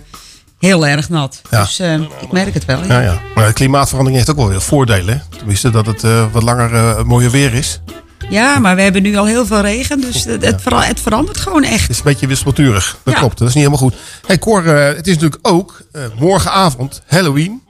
heel 0.60 0.88
erg 0.88 1.10
nat. 1.10 1.42
Ja. 1.52 1.62
Dus 1.62 1.80
ik 2.22 2.32
merk 2.32 2.54
het 2.54 2.66
wel. 2.66 2.84
Ja, 2.84 3.00
ja. 3.02 3.20
Maar 3.36 3.48
de 3.48 3.54
klimaatverandering 3.54 4.18
heeft 4.18 4.30
ook 4.30 4.44
wel 4.44 4.50
weer 4.50 4.62
voordelen. 4.62 5.24
Tenminste, 5.38 5.70
dat 5.70 5.86
het 5.86 6.02
wat 6.32 6.44
langer 6.44 6.74
eh, 6.74 7.04
mooier 7.04 7.32
weer 7.32 7.54
is. 7.54 7.82
Ja, 8.30 8.60
maar 8.60 8.76
we 8.76 8.82
hebben 8.82 9.02
nu 9.02 9.16
al 9.16 9.26
heel 9.26 9.46
veel 9.46 9.62
regen, 9.62 10.02
dus 10.02 10.24
het, 10.24 10.46
het, 10.46 10.62
vera- 10.62 10.82
het 10.84 11.00
verandert 11.00 11.38
gewoon 11.38 11.64
echt. 11.64 11.82
Het 11.82 11.90
is 11.90 11.98
een 11.98 12.04
beetje 12.04 12.28
wispelturig. 12.28 12.98
Dat 13.04 13.14
Ja. 13.14 13.20
klopt. 13.20 13.38
Dat 13.38 13.48
is 13.48 13.54
niet 13.54 13.64
helemaal 13.64 13.90
goed. 13.90 13.96
Hey 14.28 14.40
Cor, 14.40 14.68
eh, 14.68 14.96
het 14.96 15.08
is 15.08 15.14
natuurlijk 15.14 15.48
ook 15.48 15.82
eh, 15.92 16.02
morgenavond 16.20 17.02
Halloween. 17.08 17.62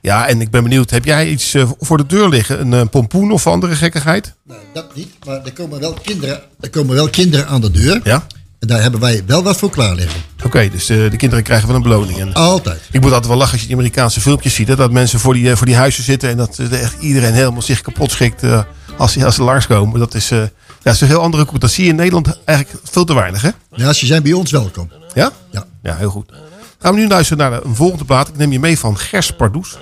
Ja, 0.00 0.26
en 0.26 0.40
ik 0.40 0.50
ben 0.50 0.62
benieuwd, 0.62 0.90
heb 0.90 1.04
jij 1.04 1.28
iets 1.28 1.54
eh, 1.54 1.70
voor 1.80 1.96
de 1.96 2.06
deur 2.06 2.28
liggen? 2.28 2.72
Een 2.72 2.88
pompoen 2.88 3.30
of 3.32 3.46
andere 3.46 3.74
gekkigheid? 3.76 4.34
Dat 4.72 4.94
niet, 4.94 5.08
maar 5.26 5.40
er 5.44 5.52
komen 5.52 5.80
wel 5.80 5.92
kinderen, 6.02 6.40
er 6.60 6.70
komen 6.70 6.94
wel 6.94 7.08
kinderen 7.10 7.46
aan 7.48 7.60
de 7.60 7.70
deur. 7.70 8.00
Ja. 8.04 8.26
En 8.58 8.68
daar 8.68 8.82
hebben 8.82 9.00
wij 9.00 9.22
wel 9.26 9.42
wat 9.42 9.56
voor 9.56 9.70
klaar 9.70 9.94
liggen. 9.94 10.20
Oké, 10.44 10.68
dus 10.68 10.88
eh, 10.88 11.10
de 11.10 11.16
kinderen 11.16 11.44
krijgen 11.44 11.66
wel 11.66 11.76
een 11.76 11.82
beloning. 11.82 12.18
En 12.20 12.32
Altijd. 12.32 12.80
ik 12.90 13.00
moet 13.00 13.10
altijd 13.10 13.28
wel 13.28 13.36
lachen 13.36 13.52
als 13.52 13.60
je 13.60 13.66
die 13.66 13.76
Amerikaanse 13.76 14.20
filmpjes 14.20 14.54
ziet. 14.54 14.68
Hè, 14.68 14.76
dat 14.76 14.90
mensen 14.90 15.20
voor 15.20 15.34
die, 15.34 15.56
voor 15.56 15.66
die 15.66 15.76
huizen 15.76 16.04
zitten 16.04 16.28
en 16.30 16.36
dat 16.36 16.58
echt 16.70 16.94
iedereen 17.00 17.32
helemaal 17.32 17.62
zich 17.62 17.80
kapot 17.80 18.10
schikt 18.10 18.42
eh, 18.42 18.62
als, 18.96 19.24
als 19.24 19.34
ze 19.34 19.42
langskomen. 19.42 20.00
Dat 20.00 20.14
is, 20.14 20.30
eh, 20.30 20.38
ja, 20.38 20.48
dat 20.82 20.94
is 20.94 21.00
een 21.00 21.06
heel 21.06 21.20
andere 21.20 21.44
koek. 21.44 21.60
Dat 21.60 21.70
zie 21.70 21.84
je 21.84 21.90
in 21.90 21.96
Nederland 21.96 22.38
eigenlijk 22.44 22.78
veel 22.84 23.04
te 23.04 23.14
weinig, 23.14 23.42
hè? 23.42 23.50
Ja, 23.74 23.92
ze 23.92 24.06
zijn 24.06 24.22
bij 24.22 24.32
ons 24.32 24.50
welkom. 24.50 24.90
Ja? 25.14 25.30
Ja. 25.50 25.64
Ja, 25.82 25.96
heel 25.96 26.10
goed. 26.10 26.32
Gaan 26.78 26.94
we 26.94 27.00
nu 27.00 27.08
luisteren 27.08 27.50
naar 27.50 27.64
een 27.64 27.74
volgende 27.74 28.04
plaat. 28.04 28.28
Ik 28.28 28.36
neem 28.36 28.52
je 28.52 28.60
mee 28.60 28.78
van 28.78 28.96
Gers 28.98 29.30
Pardoes. 29.30 29.78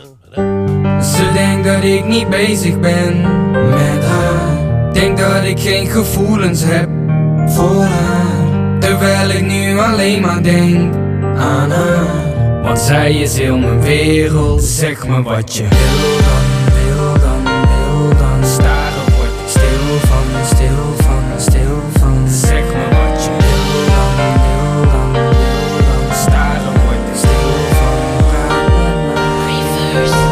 Ze 1.01 1.31
denkt 1.35 1.65
dat 1.65 1.83
ik 1.83 2.05
niet 2.05 2.29
bezig 2.29 2.81
ben 2.81 3.21
met 3.71 4.05
haar. 4.05 4.93
Denk 4.93 5.19
dat 5.19 5.45
ik 5.45 5.61
geen 5.61 5.87
gevoelens 5.87 6.63
heb 6.65 6.89
voor 7.47 7.83
haar. 7.83 8.79
Terwijl 8.81 9.31
ik 9.31 9.47
nu 9.47 9.79
alleen 9.79 10.21
maar 10.21 10.43
denk 10.43 10.95
aan 11.37 11.71
haar. 11.71 12.63
Want 12.63 12.79
zij 12.79 13.15
is 13.15 13.39
heel 13.39 13.59
mijn 13.59 13.81
wereld. 13.81 14.63
Zeg 14.63 15.07
me 15.07 15.23
wat 15.23 15.57
je 15.57 15.69
wil 15.69 16.50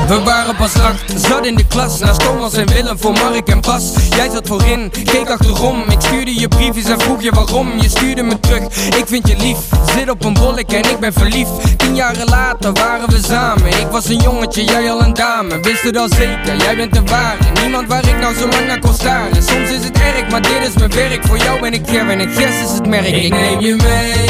We 0.09 0.21
waren 0.25 0.57
pas 0.57 0.75
acht, 0.75 1.13
zat 1.15 1.47
in 1.47 1.55
de 1.55 1.67
klas. 1.67 1.99
Naast 1.99 2.21
Thomas 2.21 2.53
en 2.53 2.67
Willem 2.67 2.99
voor 2.99 3.13
Mark 3.13 3.49
en 3.49 3.61
Bas. 3.61 3.93
Jij 4.17 4.31
zat 4.31 4.47
voorin, 4.47 4.91
keek 5.05 5.31
achterom. 5.31 5.83
Ik 5.89 6.01
stuurde 6.01 6.41
je 6.41 6.49
briefjes 6.49 6.85
en 6.85 7.01
vroeg 7.01 7.23
je 7.23 7.31
waarom. 7.31 7.81
Je 7.81 7.89
stuurde 7.89 8.23
me 8.23 8.41
terug, 8.41 8.63
ik 8.97 9.05
vind 9.07 9.29
je 9.29 9.37
lief. 9.37 9.59
Zit 9.95 10.11
op 10.11 10.25
een 10.25 10.33
bollek 10.33 10.73
en 10.73 10.91
ik 10.91 10.99
ben 10.99 11.13
verliefd. 11.13 11.51
Tien 11.79 11.95
jaren 11.95 12.29
later 12.29 12.73
waren 12.73 13.11
we 13.11 13.19
samen. 13.23 13.67
Ik 13.67 13.87
was 13.91 14.09
een 14.09 14.21
jongetje, 14.21 14.65
jij 14.65 14.91
al 14.91 15.03
een 15.03 15.15
dame. 15.15 15.61
Wist 15.61 15.83
het 15.83 15.97
al 15.97 16.09
zeker, 16.09 16.57
jij 16.57 16.77
bent 16.77 16.93
de 16.93 17.03
ware. 17.03 17.39
Niemand 17.63 17.89
waar 17.89 18.09
ik 18.09 18.19
nou 18.21 18.35
zo 18.35 18.49
lang 18.49 18.67
naar 18.67 18.79
kon 18.79 18.95
staren. 18.95 19.43
Soms 19.43 19.71
is 19.71 19.85
het 19.85 19.99
erg, 19.99 20.31
maar 20.31 20.43
dit 20.43 20.69
is 20.69 20.75
mijn 20.75 20.91
werk. 20.91 21.27
Voor 21.27 21.39
jou 21.39 21.61
ben 21.61 21.73
ik 21.73 21.83
Ger 21.87 22.09
en 22.09 22.29
Gers 22.31 22.61
is 22.65 22.71
het 22.71 22.87
merk. 22.87 23.07
Ik 23.07 23.35
neem 23.35 23.61
je 23.61 23.77
mee. 23.77 24.27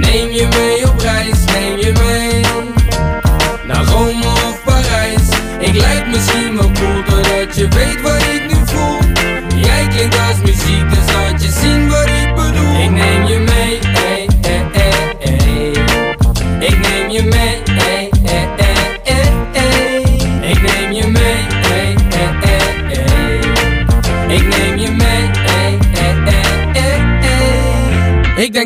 Neem 0.00 0.30
je 0.30 0.48
mee 0.58 0.88
op 0.88 1.00
reis, 1.00 1.38
neem 1.44 1.78
je 1.78 1.92
mee. 2.02 2.44
Naar 3.66 3.84
Rome. 3.84 4.29
Ik 5.70 5.76
lijk 5.76 6.06
misschien 6.06 6.56
wel 6.56 6.70
cool 6.72 7.04
doordat 7.04 7.56
je 7.56 7.68
weet 7.68 8.00
wat 8.02 8.22
ik 8.22 8.42
nu 8.52 8.58
voel. 8.64 8.98
Jij 9.56 9.86
klinkt 9.88 10.18
als 10.18 10.40
muziek, 10.40 10.90
dus 10.90 11.14
laat 11.14 11.42
je 11.42 11.50
zien 11.50 11.88
wat. 11.88 12.06
Ik 12.06 12.29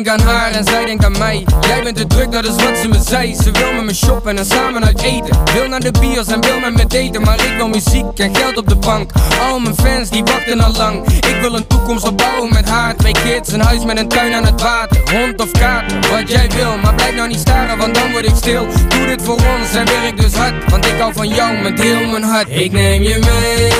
denk 0.03 0.07
aan 0.07 0.27
haar 0.27 0.51
en 0.51 0.63
zij 0.63 0.85
denkt 0.85 1.05
aan 1.05 1.17
mij. 1.17 1.45
Jij 1.61 1.83
bent 1.83 1.97
te 1.97 2.07
druk, 2.07 2.31
dat 2.31 2.43
is 2.43 2.55
wat 2.63 2.77
ze 2.81 2.87
me 2.87 2.99
zei. 3.07 3.35
Ze 3.35 3.51
wil 3.51 3.73
met 3.73 3.83
me 3.83 3.93
shoppen 3.93 4.37
en 4.37 4.45
samen 4.45 4.85
uit 4.85 5.01
eten. 5.01 5.37
Wil 5.53 5.67
naar 5.67 5.79
de 5.79 5.91
bios 5.91 6.27
en 6.27 6.41
wil 6.41 6.59
met 6.59 6.73
me 6.73 6.87
daten. 6.87 7.21
Maar 7.21 7.45
ik 7.45 7.53
wil 7.57 7.67
muziek 7.67 8.05
en 8.15 8.35
geld 8.35 8.57
op 8.57 8.67
de 8.67 8.75
bank. 8.75 9.11
Al 9.49 9.59
mijn 9.59 9.75
fans 9.75 10.09
die 10.09 10.23
wachten 10.23 10.61
al 10.61 10.71
lang. 10.71 11.07
Ik 11.07 11.37
wil 11.41 11.53
een 11.55 11.67
toekomst 11.67 12.07
opbouwen 12.07 12.53
met 12.53 12.69
haar. 12.69 12.95
Twee 12.95 13.13
kids, 13.13 13.51
een 13.51 13.61
huis 13.61 13.85
met 13.85 13.99
een 13.99 14.07
tuin 14.07 14.33
aan 14.33 14.45
het 14.45 14.61
water. 14.61 14.97
Hond 15.11 15.41
of 15.41 15.51
kater, 15.51 15.99
wat 16.11 16.29
jij 16.29 16.49
wil. 16.55 16.77
Maar 16.77 16.95
blijf 16.95 17.15
nou 17.15 17.27
niet 17.27 17.39
staren, 17.39 17.77
want 17.77 17.95
dan 17.95 18.11
word 18.11 18.25
ik 18.25 18.35
stil. 18.35 18.67
Doe 18.87 19.05
dit 19.05 19.21
voor 19.21 19.35
ons 19.35 19.73
en 19.75 19.85
werk 19.85 20.17
dus 20.21 20.33
hard. 20.33 20.71
Want 20.71 20.85
ik 20.85 20.99
hou 20.99 21.13
van 21.13 21.27
jou 21.27 21.61
met 21.61 21.81
heel 21.81 22.07
mijn 22.07 22.23
hart. 22.23 22.49
Ik 22.49 22.71
neem 22.71 23.01
je 23.01 23.19
mee. 23.19 23.71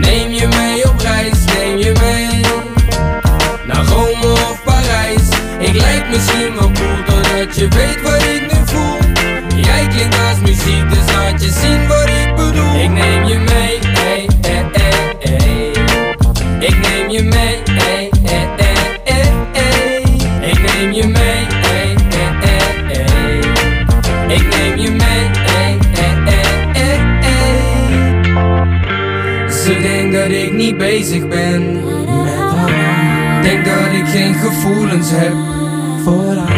Neem 0.00 0.30
je 0.30 0.46
mee 0.46 0.83
misschien 6.14 6.54
wel 6.54 6.70
cool 6.72 7.04
doordat 7.06 7.56
je 7.56 7.68
weet 7.68 8.02
wat 8.02 8.22
ik 8.22 8.52
nu 8.52 8.58
voel. 8.64 8.98
Jij 9.62 9.86
klinkt 9.86 10.16
als 10.28 10.38
muziek, 10.40 10.90
dus 10.90 11.12
laat 11.14 11.42
je 11.42 11.50
zien 11.50 11.88
wat 11.88 12.08
ik 12.08 12.34
bedoel. 12.36 12.63
Voor 36.04 36.36
haar. 36.36 36.53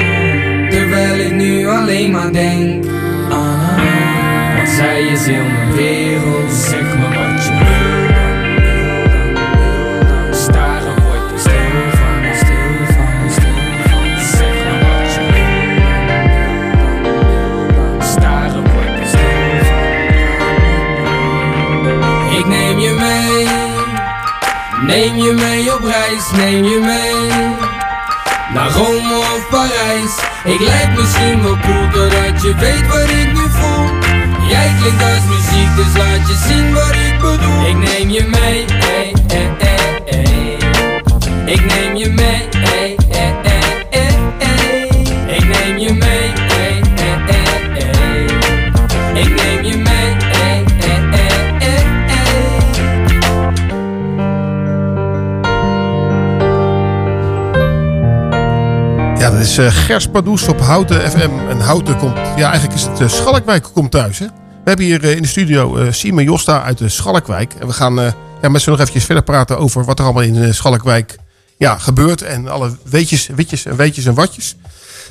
Is 59.58 59.64
eh, 59.64 59.84
Gers 59.84 60.48
op 60.48 60.60
Houten 60.60 61.10
FM. 61.10 61.30
En 61.48 61.60
Houten 61.60 61.96
komt... 61.96 62.16
Ja, 62.36 62.50
eigenlijk 62.50 62.74
is 62.74 62.82
het 62.82 63.00
eh, 63.00 63.08
Schalkwijk 63.08 63.68
komt 63.72 63.90
thuis, 63.90 64.18
hè? 64.18 64.26
We 64.26 64.32
hebben 64.64 64.84
hier 64.84 65.04
eh, 65.04 65.16
in 65.16 65.22
de 65.22 65.28
studio 65.28 65.90
Siem 65.90 66.18
en 66.18 66.24
Josta 66.24 66.62
uit 66.62 66.78
de 66.78 66.88
Schalkwijk. 66.88 67.54
En 67.54 67.66
we 67.66 67.72
gaan 67.72 67.94
ja, 68.42 68.48
met 68.48 68.62
z'n 68.62 68.70
nog 68.70 68.78
eventjes 68.78 69.04
verder 69.04 69.24
praten 69.24 69.58
over 69.58 69.84
wat 69.84 69.98
er 69.98 70.04
allemaal 70.04 70.22
in 70.22 70.54
Schalkwijk 70.54 71.16
ja, 71.58 71.78
gebeurt. 71.78 72.22
En 72.22 72.48
alle 72.48 72.76
weetjes, 72.90 73.28
witjes 73.34 73.64
en 73.64 73.76
weetjes 73.76 74.04
en 74.04 74.14
watjes. 74.14 74.56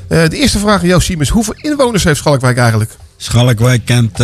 De 0.07 0.37
eerste 0.37 0.59
vraag 0.59 0.81
aan 0.81 0.87
jou, 0.87 1.01
Siem, 1.01 1.21
is 1.21 1.29
hoeveel 1.29 1.55
inwoners 1.57 2.03
heeft 2.03 2.19
Schalkwijk 2.19 2.57
eigenlijk? 2.57 2.91
Schalkwijk 3.17 3.85
kent, 3.85 4.19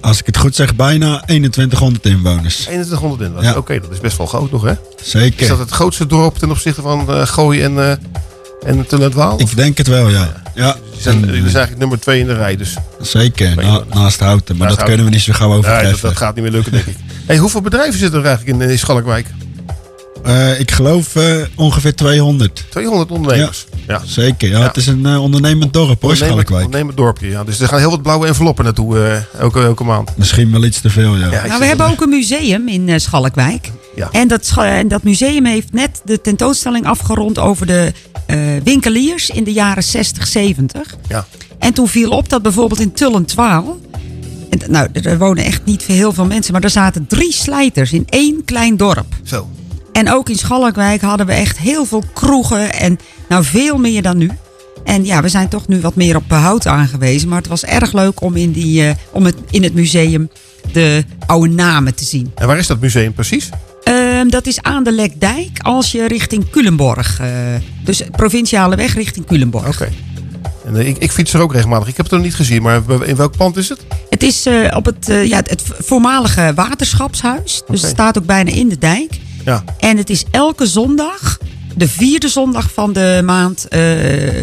als 0.00 0.18
ik 0.18 0.26
het 0.26 0.36
goed 0.36 0.54
zeg, 0.54 0.76
bijna 0.76 1.20
2100 1.20 2.06
inwoners. 2.06 2.56
2100 2.56 3.22
inwoners. 3.22 3.52
Ja. 3.52 3.58
Oké, 3.58 3.80
dat 3.80 3.90
is 3.90 4.00
best 4.00 4.16
wel 4.16 4.26
groot 4.26 4.50
nog, 4.50 4.62
hè? 4.62 4.74
Zeker. 5.02 5.40
Is 5.40 5.48
dat 5.48 5.58
het 5.58 5.70
grootste 5.70 6.06
dorp 6.06 6.38
ten 6.38 6.50
opzichte 6.50 6.82
van 6.82 7.26
Gooi 7.26 7.62
en, 7.62 7.98
en 8.64 8.86
Tulendwaal? 8.86 9.40
Ik 9.40 9.56
denk 9.56 9.78
het 9.78 9.86
wel, 9.86 10.08
ja. 10.08 10.42
ja. 10.54 10.76
Die 10.92 11.00
zijn, 11.00 11.24
eigenlijk 11.34 11.78
nummer 11.78 12.00
twee 12.00 12.20
in 12.20 12.26
de 12.26 12.34
rij, 12.34 12.56
dus... 12.56 12.76
Zeker, 13.00 13.56
na- 13.56 13.82
naast 13.92 14.20
Houten. 14.20 14.56
Maar 14.56 14.66
Naast 14.66 14.78
dat 14.78 14.88
kunnen 14.88 15.04
we 15.06 15.10
niet 15.12 15.20
zo 15.20 15.32
gauw 15.32 15.48
Nee, 15.52 15.60
dat, 15.60 15.70
overtreffen. 15.70 16.08
dat 16.08 16.16
gaat 16.18 16.34
niet 16.34 16.44
meer 16.44 16.52
lukken, 16.52 16.72
denk 16.72 16.84
ik. 16.86 16.96
Hey, 17.26 17.36
hoeveel 17.36 17.60
bedrijven 17.60 17.98
zitten 17.98 18.20
er 18.20 18.26
eigenlijk 18.26 18.60
in, 18.62 18.70
in 18.70 18.78
Schalkwijk? 18.78 19.26
Eh, 20.24 20.60
ik 20.60 20.70
geloof 20.70 21.16
eh, 21.16 21.24
ongeveer 21.56 21.94
200. 21.94 22.64
200 22.70 23.10
ondernemers. 23.10 23.66
Ja. 23.86 24.02
Zeker, 24.04 24.48
ja, 24.48 24.60
het 24.62 24.76
is 24.76 24.86
een 24.86 25.06
eh, 25.06 25.22
ondernemend 25.22 25.72
dorp 25.72 25.88
hoor, 25.88 26.10
Ondernemend- 26.10 26.18
Schalkwijk. 26.18 26.64
Ondernemend 26.64 26.96
dorpje, 26.96 27.28
ja. 27.28 27.44
Dus 27.44 27.60
er 27.60 27.68
gaan 27.68 27.78
heel 27.78 27.90
wat 27.90 28.02
blauwe 28.02 28.26
enveloppen 28.26 28.64
naartoe 28.64 28.98
eh, 29.04 29.40
elke, 29.40 29.60
elke 29.62 29.84
maand. 29.84 30.16
Misschien 30.16 30.52
wel 30.52 30.64
iets 30.64 30.80
te 30.80 30.90
veel, 30.90 31.16
ja. 31.16 31.28
Nou, 31.46 31.58
we 31.58 31.64
hebben 31.64 31.86
ook 31.86 32.00
een 32.00 32.08
museum 32.08 32.68
in 32.68 33.00
Schalkwijk. 33.00 33.70
Ja. 33.96 34.08
En, 34.12 34.28
dat, 34.28 34.52
en 34.58 34.88
dat 34.88 35.02
museum 35.02 35.44
heeft 35.46 35.72
net 35.72 36.00
de 36.04 36.20
tentoonstelling 36.20 36.86
afgerond 36.86 37.38
over 37.38 37.66
de 37.66 37.92
winkeliers 38.64 39.30
in 39.30 39.44
de 39.44 39.52
jaren 39.52 39.82
60, 39.82 40.26
70. 40.26 40.96
Ja. 41.08 41.26
En 41.58 41.72
toen 41.72 41.88
viel 41.88 42.10
op 42.10 42.28
dat 42.28 42.42
bijvoorbeeld 42.42 42.80
in 42.80 42.92
Tullentwaal... 42.92 43.78
En, 44.50 44.70
nou, 44.70 44.88
er 44.92 45.06
er 45.06 45.18
wonen 45.18 45.44
echt 45.44 45.64
niet 45.64 45.82
heel 45.82 46.12
veel 46.12 46.26
mensen, 46.26 46.52
maar 46.52 46.62
er 46.62 46.70
zaten 46.70 47.06
drie 47.06 47.32
slijters 47.32 47.92
in 47.92 48.06
één 48.08 48.44
klein 48.44 48.76
dorp. 48.76 49.06
Zo. 49.22 49.48
En 49.92 50.10
ook 50.10 50.28
in 50.28 50.36
Schalkwijk 50.36 51.00
hadden 51.00 51.26
we 51.26 51.32
echt 51.32 51.58
heel 51.58 51.84
veel 51.84 52.04
kroegen 52.12 52.72
en 52.72 52.98
nou 53.28 53.44
veel 53.44 53.78
meer 53.78 54.02
dan 54.02 54.18
nu. 54.18 54.30
En 54.84 55.04
ja, 55.04 55.22
we 55.22 55.28
zijn 55.28 55.48
toch 55.48 55.68
nu 55.68 55.80
wat 55.80 55.94
meer 55.94 56.16
op 56.16 56.24
behoud 56.28 56.66
aangewezen. 56.66 57.28
Maar 57.28 57.38
het 57.38 57.48
was 57.48 57.64
erg 57.64 57.92
leuk 57.92 58.20
om 58.20 58.36
in, 58.36 58.52
die, 58.52 58.86
eh, 58.86 58.94
om 59.10 59.24
het, 59.24 59.36
in 59.50 59.62
het 59.62 59.74
museum 59.74 60.30
de 60.72 61.04
oude 61.26 61.52
namen 61.52 61.94
te 61.94 62.04
zien. 62.04 62.32
En 62.34 62.46
waar 62.46 62.58
is 62.58 62.66
dat 62.66 62.80
museum 62.80 63.12
precies? 63.12 63.48
Ehm, 64.12 64.28
dat 64.28 64.46
is 64.46 64.62
aan 64.62 64.84
de 64.84 64.92
Lekdijk 64.92 65.58
als 65.62 65.92
je 65.92 66.06
richting 66.08 66.50
Culemborg. 66.50 67.20
eh, 67.20 67.28
dus 67.84 68.02
provinciale 68.16 68.76
weg 68.76 68.94
richting 68.94 69.26
Culemborg. 69.26 69.66
Oké. 69.68 69.88
En 70.66 70.76
eh, 70.76 70.88
ik, 70.88 70.98
ik 70.98 71.10
fiets 71.12 71.32
er 71.32 71.40
ook 71.40 71.52
regelmatig. 71.52 71.88
Ik 71.88 71.96
heb 71.96 72.06
het 72.06 72.14
nog 72.14 72.24
niet 72.24 72.34
gezien, 72.34 72.62
maar 72.62 72.82
in 73.04 73.16
welk 73.16 73.36
pand 73.36 73.56
is 73.56 73.68
het? 73.68 73.80
Het 74.10 74.22
is 74.22 74.46
eh, 74.46 74.76
op 74.76 74.84
het, 74.84 75.06
ja, 75.24 75.36
het- 75.44 75.62
voormalige 75.78 76.52
waterschapshuis. 76.54 77.62
Dus 77.66 77.80
het 77.82 77.90
staat 77.90 78.18
ook 78.18 78.26
bijna 78.26 78.50
in 78.50 78.68
de 78.68 78.78
dijk. 78.78 79.20
Ja. 79.44 79.64
En 79.78 79.96
het 79.96 80.10
is 80.10 80.24
elke 80.30 80.66
zondag, 80.66 81.38
de 81.76 81.88
vierde 81.88 82.28
zondag 82.28 82.70
van 82.72 82.92
de 82.92 83.22
maand, 83.24 83.66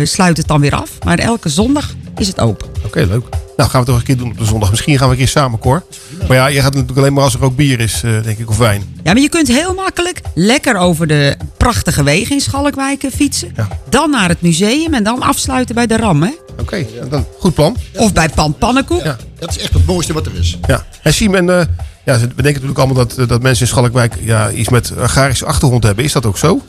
sluit 0.03 0.37
het 0.37 0.47
dan 0.47 0.59
weer 0.61 0.75
af. 0.75 0.89
Maar 1.05 1.19
elke 1.19 1.49
zondag 1.49 1.93
is 2.17 2.27
het 2.27 2.39
open. 2.39 2.67
Oké, 2.85 2.99
leuk. 2.99 3.23
Nou, 3.57 3.71
gaan 3.71 3.71
we 3.71 3.77
het 3.77 3.85
toch 3.85 3.97
een 3.97 4.03
keer 4.03 4.17
doen 4.17 4.31
op 4.31 4.37
de 4.37 4.45
zondag. 4.45 4.69
Misschien 4.69 4.97
gaan 4.97 5.07
we 5.07 5.13
een 5.13 5.19
keer 5.19 5.27
samen, 5.27 5.59
Cor. 5.59 5.83
Maar 6.27 6.37
ja, 6.37 6.47
je 6.47 6.61
gaat 6.61 6.71
natuurlijk 6.73 6.97
alleen 6.99 7.13
maar 7.13 7.23
als 7.23 7.33
er 7.33 7.43
ook 7.43 7.55
bier 7.55 7.79
is, 7.79 7.99
denk 8.23 8.37
ik, 8.39 8.49
of 8.49 8.57
wijn. 8.57 8.83
Ja, 9.09 9.15
maar 9.15 9.23
je 9.23 9.29
kunt 9.29 9.47
heel 9.47 9.73
makkelijk 9.73 10.21
lekker 10.35 10.75
over 10.75 11.07
de 11.07 11.37
prachtige 11.57 12.03
wegen 12.03 12.35
in 12.35 12.41
Schalkwijk 12.41 13.05
fietsen. 13.15 13.55
Dan 13.89 14.09
naar 14.09 14.29
het 14.29 14.41
museum 14.41 14.93
en 14.93 15.03
dan 15.03 15.21
afsluiten 15.21 15.75
bij 15.75 15.87
de 15.87 15.97
Ram. 15.97 16.23
Hè? 16.23 16.31
Oké, 16.59 16.85
dan 17.09 17.25
goed 17.39 17.53
plan. 17.53 17.77
Of 17.95 18.13
bij 18.13 18.29
Pan 18.29 18.55
Pannenkoek. 18.57 19.03
Ja. 19.03 19.17
Dat 19.39 19.49
is 19.49 19.57
echt 19.57 19.73
het 19.73 19.85
mooiste 19.85 20.13
wat 20.13 20.25
er 20.25 20.35
is. 20.35 20.57
Ja. 20.67 20.85
En 21.03 21.13
Siem, 21.13 21.35
en, 21.35 21.49
eh, 21.49 21.65
ja, 22.05 22.13
we 22.13 22.19
denken 22.19 22.43
natuurlijk 22.43 22.77
allemaal 22.77 23.05
dat, 23.07 23.29
dat 23.29 23.41
mensen 23.41 23.65
in 23.65 23.71
Schalkwijk 23.71 24.13
ja, 24.21 24.51
iets 24.51 24.69
met 24.69 24.97
agrarische 24.97 25.45
achtergrond 25.45 25.83
hebben. 25.83 26.03
Is 26.03 26.11
dat 26.11 26.25
ook 26.25 26.37
zo? 26.37 26.61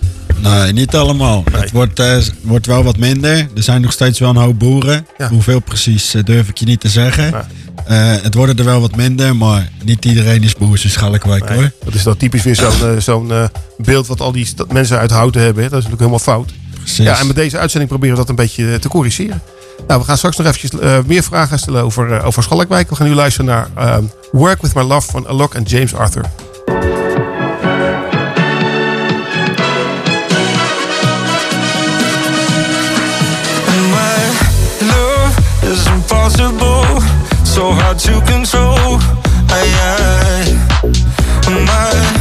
Nee, 0.43 0.73
niet 0.73 0.95
allemaal. 0.95 1.45
Het 1.53 1.71
wordt, 1.71 1.99
eh, 1.99 2.19
wordt 2.41 2.67
wel 2.67 2.83
wat 2.83 2.97
minder. 2.97 3.37
Er 3.37 3.63
zijn 3.63 3.81
nog 3.81 3.93
steeds 3.93 4.19
wel 4.19 4.31
een 4.31 4.37
hoop 4.37 4.59
boeren. 4.59 5.07
Hoeveel 5.29 5.61
precies 5.61 6.15
eh, 6.15 6.25
durf 6.25 6.49
ik 6.49 6.59
je 6.59 6.67
niet 6.67 6.81
te 6.81 6.89
zeggen. 6.89 7.47
Eh, 7.87 8.23
het 8.23 8.35
worden 8.35 8.59
er 8.59 8.65
wel 8.65 8.81
wat 8.81 8.97
minder, 8.97 9.37
maar 9.37 9.71
niet 9.85 10.05
iedereen 10.05 10.43
is 10.43 10.55
boer 10.55 10.81
in 10.83 10.91
Schalkwijk 10.91 11.49
Nee, 11.49 11.59
hoor. 11.59 11.71
Dat 11.85 11.95
is 11.95 12.03
dan 12.03 12.17
typisch 12.17 12.43
weer 12.43 12.55
zo'n 12.55 12.73
eh, 12.83 12.97
zo'n 12.99 13.33
eh, 13.33 13.45
beeld 13.79 14.07
wat 14.07 14.21
al 14.21 14.33
die 14.33 14.49
mensen 14.73 14.99
uit 14.99 15.11
houten 15.11 15.41
hebben. 15.43 15.63
Hè. 15.63 15.69
Dat 15.69 15.79
is 15.79 15.85
natuurlijk 15.85 16.13
helemaal 16.13 16.37
fout. 16.37 16.53
Precies. 16.75 17.05
Ja, 17.05 17.19
en 17.19 17.27
met 17.27 17.37
deze 17.37 17.59
uitzending 17.59 17.91
proberen 17.91 18.15
we 18.17 18.21
dat 18.21 18.31
een 18.31 18.45
beetje 18.45 18.79
te 18.79 18.89
corrigeren. 18.89 19.43
Nou, 19.87 20.01
we 20.01 20.07
gaan 20.07 20.17
straks 20.17 20.37
nog 20.37 20.47
eventjes 20.47 20.81
eh, 20.81 20.99
meer 21.07 21.23
vragen 21.23 21.59
stellen 21.59 21.83
over, 21.83 22.23
over 22.23 22.43
Schalkwijk. 22.43 22.89
We 22.89 22.97
gaan 22.97 23.07
nu 23.07 23.15
luisteren 23.15 23.47
naar 23.47 23.69
ehm, 23.75 24.05
Work 24.33 24.63
With 24.63 24.75
My 24.75 24.83
Love 24.83 25.11
van 25.11 25.29
Alok 25.29 25.55
en 25.55 25.63
James 25.63 25.95
Arthur. 25.95 26.25
My 33.91 34.21
love 34.81 35.41
is 35.73 35.85
impossible, 35.87 36.85
so 37.51 37.73
hard 37.73 37.99
to 37.99 38.13
control. 38.31 39.01
I, 39.51 39.67
I, 39.83 41.11
my 41.67 42.20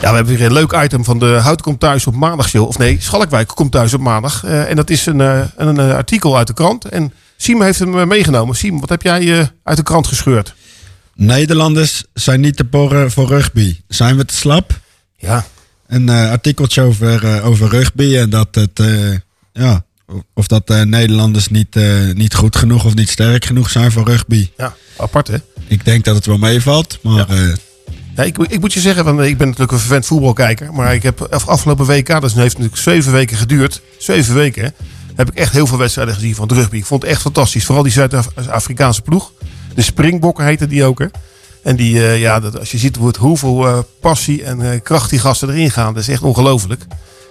Ja, 0.00 0.10
we 0.10 0.16
hebben 0.16 0.36
weer 0.36 0.46
een 0.46 0.52
leuk 0.52 0.72
item 0.84 1.04
van 1.04 1.18
de 1.18 1.26
Hout 1.26 1.62
komt 1.62 1.80
thuis 1.80 2.06
op 2.06 2.14
maandag 2.14 2.48
show. 2.48 2.66
Of 2.66 2.78
nee, 2.78 2.96
Schalkwijk 3.00 3.48
komt 3.48 3.72
thuis 3.72 3.94
op 3.94 4.00
maandag. 4.00 4.44
Eh, 4.44 4.70
en 4.70 4.76
dat 4.76 4.90
is 4.90 5.06
een, 5.06 5.20
eh, 5.20 5.40
een, 5.56 5.78
eh, 5.78 5.94
artikel 5.94 6.36
uit 6.36 6.46
de 6.46 6.54
krant. 6.54 6.84
En 6.84 7.12
Siem 7.36 7.62
heeft 7.62 7.78
hem 7.78 8.08
meegenomen. 8.08 8.56
Siem, 8.56 8.80
wat 8.80 8.88
heb 8.88 9.02
jij 9.02 9.38
eh, 9.40 9.46
uit 9.62 9.76
de 9.76 9.82
krant 9.82 10.06
gescheurd? 10.06 10.54
Nederlanders 11.14 12.04
zijn 12.14 12.40
niet 12.40 12.56
te 12.56 12.64
porren 12.64 13.10
voor 13.10 13.28
rugby. 13.28 13.76
Zijn 13.88 14.16
we 14.16 14.24
te 14.24 14.34
slap? 14.34 14.80
Ja. 15.16 15.44
Een 15.86 16.08
eh, 16.08 16.30
artikeltje 16.30 16.82
over, 16.82 17.24
eh, 17.24 17.46
over 17.46 17.68
rugby 17.68 18.16
en 18.16 18.30
dat 18.30 18.48
het, 18.50 18.80
eh, 18.80 19.10
ja, 19.52 19.84
of 20.34 20.46
dat 20.46 20.70
eh, 20.70 20.82
Nederlanders 20.82 21.48
niet, 21.48 21.76
eh, 21.76 22.12
niet 22.14 22.34
goed 22.34 22.56
genoeg 22.56 22.84
of 22.84 22.94
niet 22.94 23.08
sterk 23.10 23.44
genoeg 23.44 23.70
zijn 23.70 23.92
voor 23.92 24.04
rugby. 24.04 24.50
Ja, 24.56 24.74
apart 24.96 25.28
hè? 25.28 25.36
Ik 25.66 25.84
denk 25.84 26.04
dat 26.04 26.14
het 26.14 26.26
wel 26.26 26.38
meevalt, 26.38 26.98
maar 27.02 27.28
eh, 27.28 27.52
Ja, 28.16 28.22
ik, 28.22 28.38
ik 28.38 28.60
moet 28.60 28.72
je 28.72 28.80
zeggen, 28.80 29.04
want 29.04 29.20
ik 29.20 29.36
ben 29.38 29.46
natuurlijk 29.46 29.72
een 29.72 29.78
vervent 29.78 30.06
voetbalkijker. 30.06 30.72
Maar 30.72 30.94
ik 30.94 31.02
heb 31.02 31.26
af- 31.30 31.48
afgelopen 31.48 31.86
WK, 31.86 32.06
dat 32.06 32.22
heeft 32.32 32.34
natuurlijk 32.34 32.76
zeven 32.76 33.12
weken 33.12 33.36
geduurd. 33.36 33.82
Zeven 33.98 34.34
weken. 34.34 34.74
Heb 35.14 35.30
ik 35.30 35.34
echt 35.34 35.52
heel 35.52 35.66
veel 35.66 35.78
wedstrijden 35.78 36.14
gezien 36.14 36.34
van 36.34 36.48
het 36.48 36.56
rugby. 36.56 36.76
Ik 36.76 36.84
vond 36.84 37.02
het 37.02 37.10
echt 37.10 37.20
fantastisch. 37.20 37.64
Vooral 37.64 37.82
die 37.84 37.92
Zuid-Afrikaanse 37.92 39.02
ploeg. 39.02 39.32
De 39.74 39.82
Springbokken 39.82 40.44
heette 40.44 40.66
die 40.66 40.84
ook. 40.84 40.98
Hè. 40.98 41.06
En 41.62 41.76
die, 41.76 41.98
eh, 42.06 42.20
ja, 42.20 42.40
dat, 42.40 42.58
als 42.58 42.70
je 42.70 42.78
ziet 42.78 42.96
hoeveel 43.18 43.66
eh, 43.66 43.78
passie 44.00 44.44
en 44.44 44.72
eh, 44.72 44.80
kracht 44.82 45.10
die 45.10 45.18
gasten 45.18 45.48
erin 45.50 45.70
gaan. 45.70 45.94
Dat 45.94 46.02
is 46.02 46.08
echt 46.08 46.22
ongelooflijk. 46.22 46.84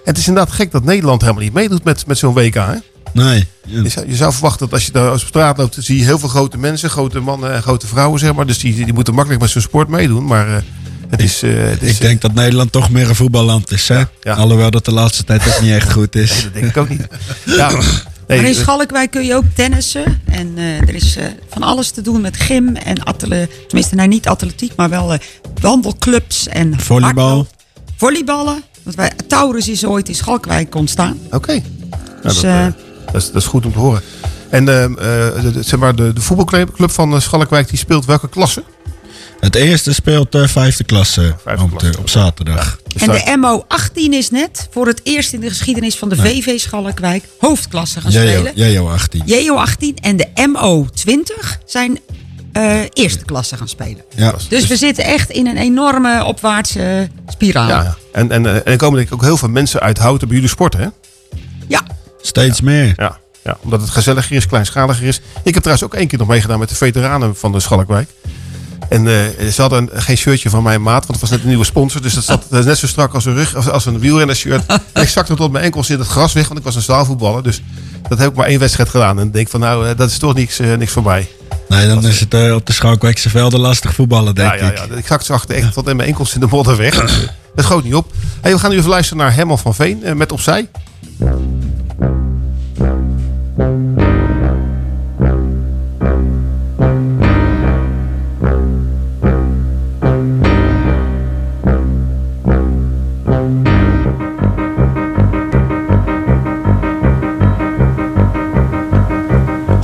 Het 0.04 0.18
is 0.18 0.28
inderdaad 0.28 0.54
gek 0.54 0.72
dat 0.72 0.84
Nederland 0.84 1.22
helemaal 1.22 1.44
niet 1.44 1.54
meedoet 1.54 1.84
met, 1.84 2.06
met 2.08 2.18
zo'n 2.18 2.34
WK. 2.34 2.54
Hè? 2.56 2.76
Nee. 3.14 3.48
Je, 3.68 3.90
zou, 3.90 4.08
je 4.10 4.16
zou 4.16 4.32
verwachten 4.32 4.60
dat 4.66 4.74
als 4.74 4.86
je 4.86 4.92
daar 4.92 5.12
op 5.12 5.20
straat 5.20 5.58
loopt, 5.58 5.76
dan 5.76 5.84
zie 5.84 5.98
je 5.98 6.04
heel 6.04 6.20
veel 6.20 6.30
grote 6.30 6.58
mensen, 6.58 6.90
grote 6.90 7.20
mannen 7.20 7.54
en 7.54 7.62
grote 7.62 7.88
vrouwen, 7.88 8.20
zeg 8.20 8.34
maar. 8.34 8.46
Dus 8.46 8.60
die, 8.60 8.86
die 8.86 8.94
moeten 8.94 9.14
makkelijk 9.14 9.42
met 9.42 9.50
zo'n 9.52 9.62
sport 9.62 9.88
meedoen. 9.88 10.26
Maar 10.26 10.48
eh, 10.56 10.62
het 11.10 11.22
is. 11.22 11.42
eh, 11.44 11.52
het 11.56 11.82
is 11.82 11.92
ik 11.92 12.02
denk 12.02 12.22
dat 12.22 12.34
Nederland 12.34 12.72
toch 12.72 12.90
meer 12.90 13.10
een 13.10 13.16
voetballand 13.16 13.72
is. 13.72 13.88
Hè? 13.88 14.04
Alhoewel 14.34 14.72
dat 14.72 14.86
de 14.86 14.92
laatste 14.94 15.24
tijd 15.24 15.48
ook 15.48 15.62
niet 15.62 15.72
echt 15.72 15.92
goed 15.92 16.16
is. 16.16 16.44
dat 16.44 16.54
denk 16.54 16.66
ik 16.66 16.78
ook 16.78 16.90
niet. 16.90 17.08
Ja, 17.46 17.70
maar 17.72 18.04
in 18.28 18.46
eh, 18.46 18.54
Schalkwijk 18.54 19.12
kun 19.12 19.26
je 19.26 19.36
ook 19.36 19.44
tennissen. 19.56 20.22
En 20.26 20.54
eh, 20.58 20.82
er 20.82 20.94
is 20.96 21.16
eh, 21.16 21.26
van 21.50 21.64
alles 21.64 21.90
te 21.92 22.02
doen 22.02 22.22
met 22.22 22.38
gym 22.38 22.76
en 22.76 23.04
atletiek. 23.04 23.68
Tenminste, 23.68 23.96
nou, 23.96 24.08
niet 24.08 24.28
atletiek, 24.28 24.76
maar 24.76 24.90
wel 24.90 25.14
eh, 25.14 25.20
wandelclubs 25.62 26.48
en 26.48 26.80
Volleybal. 26.80 27.48
Volleyballen. 27.96 28.64
Want 28.84 28.96
wij, 28.96 29.12
Taurus 29.28 29.68
is 29.70 29.86
ooit 29.86 30.08
in 30.10 30.16
Schalkwijk 30.16 30.76
ontstaan. 30.76 31.18
Oké. 31.32 31.62
Dus, 32.24 32.34
dat, 32.34 32.44
eh, 32.44 32.66
eh, 32.66 32.74
dat, 33.12 33.22
is, 33.22 33.28
dat 33.32 33.42
is 33.42 33.48
goed 33.48 33.66
om 33.66 33.72
te 33.72 33.80
horen. 33.80 34.02
En 34.50 34.68
eh, 34.70 34.84
eh, 34.84 35.42
de, 35.42 35.52
de- 35.52 35.64
zeg 35.64 35.80
maar, 35.80 35.96
de, 35.96 36.14
de 36.14 36.22
voetbalclub 36.22 36.92
van 36.92 37.14
eh, 37.14 37.20
Schalkwijk 37.20 37.70
die 37.70 37.78
speelt 37.78 38.06
welke 38.06 38.30
klasse? 38.30 38.64
Het 39.40 39.56
eerste 39.56 39.94
speelt 39.94 40.32
de 40.32 40.48
vijfde 40.48 40.84
klasse 40.84 41.36
op, 41.62 41.80
de- 41.80 41.94
op 42.00 42.10
zaterdag. 42.10 42.80
Dus 42.88 43.02
en 43.02 43.12
de 43.12 43.38
MO18 43.66 43.94
is 44.14 44.30
net 44.30 44.68
voor 44.72 44.88
het 44.88 45.00
eerst 45.04 45.34
in 45.34 45.40
de 45.40 45.50
geschiedenis 45.50 45.96
van 45.98 46.10
de 46.10 46.16
VV 46.16 46.60
Schalkwijk 46.60 47.24
hoofdklasse 47.40 48.02
gaan 48.02 48.12
spelen. 48.12 48.52
JO 48.74 48.88
18. 48.90 49.24
JO18 49.28 49.94
en 50.02 50.18
de 50.18 50.28
MO20 50.36 51.58
zijn 51.66 52.00
eh, 52.54 52.80
eerste 52.94 53.26
klasse 53.26 53.58
gaan 53.58 53.68
spelen. 53.68 54.04
Ja. 54.16 54.34
Dus 54.50 54.68
we 54.68 54.76
zitten 54.76 55.04
echt 55.04 55.30
in 55.30 55.48
een 55.48 55.58
enorme 55.58 56.24
opwaartse 56.26 57.10
spiraal. 57.28 57.68
Ja, 57.70 57.84
ja. 57.84 57.96
En, 58.14 58.32
en, 58.32 58.46
en 58.46 58.66
er 58.66 58.78
komen 58.78 58.96
denk 58.96 59.08
ik 59.08 59.14
ook 59.14 59.22
heel 59.22 59.38
veel 59.38 59.50
mensen 59.50 59.80
uit 59.80 59.98
Houten 59.98 60.28
bij 60.28 60.36
jullie 60.36 60.52
sporten, 60.52 60.80
hè? 60.80 60.88
Ja. 61.68 61.82
Steeds 62.22 62.62
meer. 62.62 62.94
Ja, 62.98 63.18
ja, 63.44 63.58
omdat 63.62 63.82
het 63.82 63.90
gezelliger 63.90 64.36
is, 64.36 64.46
kleinschaliger 64.48 65.08
is. 65.08 65.22
Ik 65.44 65.54
heb 65.54 65.64
trouwens 65.64 65.84
ook 65.84 65.94
één 65.94 66.08
keer 66.08 66.20
nog 66.20 66.28
meegedaan 66.28 66.60
met 66.60 66.70
de 66.70 66.76
veteranen 66.76 67.36
van 67.36 67.52
de 67.52 67.60
Schalkwijk. 67.60 68.10
En 68.90 69.08
eh, 69.08 69.48
ze 69.52 69.62
hadden 69.62 69.90
een- 69.94 70.02
geen 70.02 70.18
shirtje 70.18 70.50
van 70.50 70.64
mijn 70.64 70.82
maat, 70.82 71.06
want 71.06 71.12
het 71.12 71.22
was 71.22 71.30
net 71.30 71.42
een 71.42 71.48
nieuwe 71.48 71.66
sponsor. 71.66 72.02
Dus 72.02 72.14
dat 72.14 72.24
zat 72.24 72.46
is 72.52 72.66
net 72.66 72.78
zo 72.78 72.88
strak 72.88 73.14
als 73.14 73.26
een, 73.26 73.34
rug, 73.34 73.56
als, 73.56 73.70
als 73.70 73.86
een 73.86 74.00
wielrennershirt. 74.00 74.64
En 74.94 75.02
ik 75.02 75.08
zakte 75.10 75.34
tot 75.36 75.52
mijn 75.52 75.64
enkels 75.64 75.90
in 75.90 76.00
het 76.00 76.08
gras 76.08 76.34
weg, 76.34 76.48
want 76.48 76.60
ik 76.60 76.66
was 76.66 76.76
een 76.76 76.82
zaalvoetballer. 76.82 77.44
Dus 77.44 77.62
dat 78.10 78.18
heb 78.20 78.30
ik 78.30 78.36
maar 78.36 78.46
één 78.48 78.60
wedstrijd 78.60 78.90
gedaan. 78.90 79.20
En 79.20 79.26
ik 79.28 79.34
denk 79.34 79.50
van 79.50 79.60
nou, 79.60 79.88
eh, 79.90 79.98
dat 79.98 80.10
is 80.10 80.18
toch 80.18 80.34
niks, 80.34 80.60
eh, 80.60 80.74
niks 80.74 80.92
voor 80.92 81.04
mij. 81.04 81.28
Nee, 81.70 81.88
dan 81.88 82.06
is 82.08 82.20
het 82.20 82.52
op 82.54 82.66
de 82.66 82.74
Schalkwijkse 82.74 83.30
velden 83.30 83.60
lastig 83.60 83.94
voetballen, 83.94 84.36
denk 84.36 84.50
Ja, 84.54 84.56
ja, 84.56 84.72
ik. 84.72 84.78
ja, 84.78 84.96
ik 84.96 85.06
zakte 85.08 85.34
achter 85.34 85.56
echt 85.56 85.74
tot 85.74 85.88
in 85.88 85.96
mijn 85.96 86.08
enkels 86.10 86.34
in 86.34 86.40
de 86.40 86.48
modder 86.50 86.78
weg. 86.78 86.96
Dat 87.56 87.66
schoot 87.66 87.84
niet 87.84 87.96
op. 87.96 88.12
Hey, 88.42 88.52
we 88.54 88.60
gaan 88.60 88.70
nu 88.72 88.78
even 88.78 88.90
luisteren 88.90 89.24
naar 89.24 89.36
Herman 89.36 89.60
van 89.60 89.76
Veen 89.76 90.04
met 90.18 90.32
Opzij. 90.32 90.70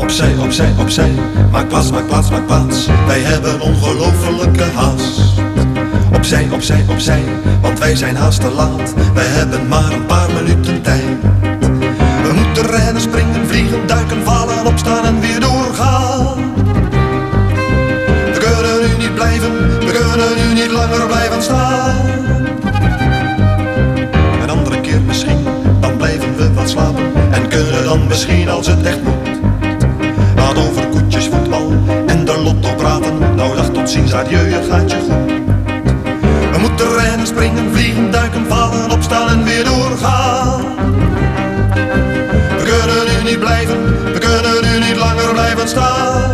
Opzij, 0.07 0.38
opzij, 0.38 0.73
opzij. 0.80 1.11
Maak 1.51 1.67
plaats, 1.67 1.91
maak 1.91 2.07
plaats, 2.07 2.30
maak 2.30 2.45
plaats. 2.45 2.88
Wij 3.07 3.19
hebben 3.19 3.61
ongelofelijke 3.61 4.63
haast. 4.63 5.21
Opzij, 6.15 6.47
opzij, 6.51 6.86
opzij. 6.89 7.23
Want 7.61 7.80
wij 7.80 7.95
zijn 7.95 8.15
haast 8.15 8.41
te 8.41 8.51
laat. 8.51 8.93
Wij 9.13 9.25
hebben 9.25 9.67
maar 9.67 9.91
een 9.91 10.05
paar 10.05 10.30
minuten 10.32 10.82
tijd. 10.82 11.46
Als 28.58 28.68
het 28.68 28.84
echt 28.84 29.03
moet. 29.03 29.39
Laat 30.36 30.58
over 30.58 30.88
koetjes, 30.88 31.28
voetbal 31.28 31.72
en 32.05 32.26
de 32.26 32.41
lotto 32.43 32.76
praten. 32.76 33.36
Nou 33.36 33.55
dag 33.55 33.70
tot 33.70 33.89
ziens, 33.89 34.14
adieu, 34.14 34.51
het 34.53 34.66
gaat 34.70 34.91
je 34.91 34.97
goed. 34.97 35.32
We 36.51 36.58
moeten 36.60 36.97
rennen, 36.97 37.28
springen, 37.28 37.72
vliegen, 37.74 38.12
duiken, 38.12 38.45
vallen, 38.47 38.91
opstaan 38.91 39.30
en 39.30 39.43
weer 39.43 39.64
doorgaan. 39.64 40.62
We 42.58 42.64
kunnen 42.64 43.16
nu 43.16 43.30
niet 43.30 43.39
blijven, 43.39 43.78
we 44.14 44.20
kunnen 44.20 44.72
nu 44.72 44.86
niet 44.86 44.97
langer 44.97 45.34
blijven 45.34 45.68
staan. 45.68 46.32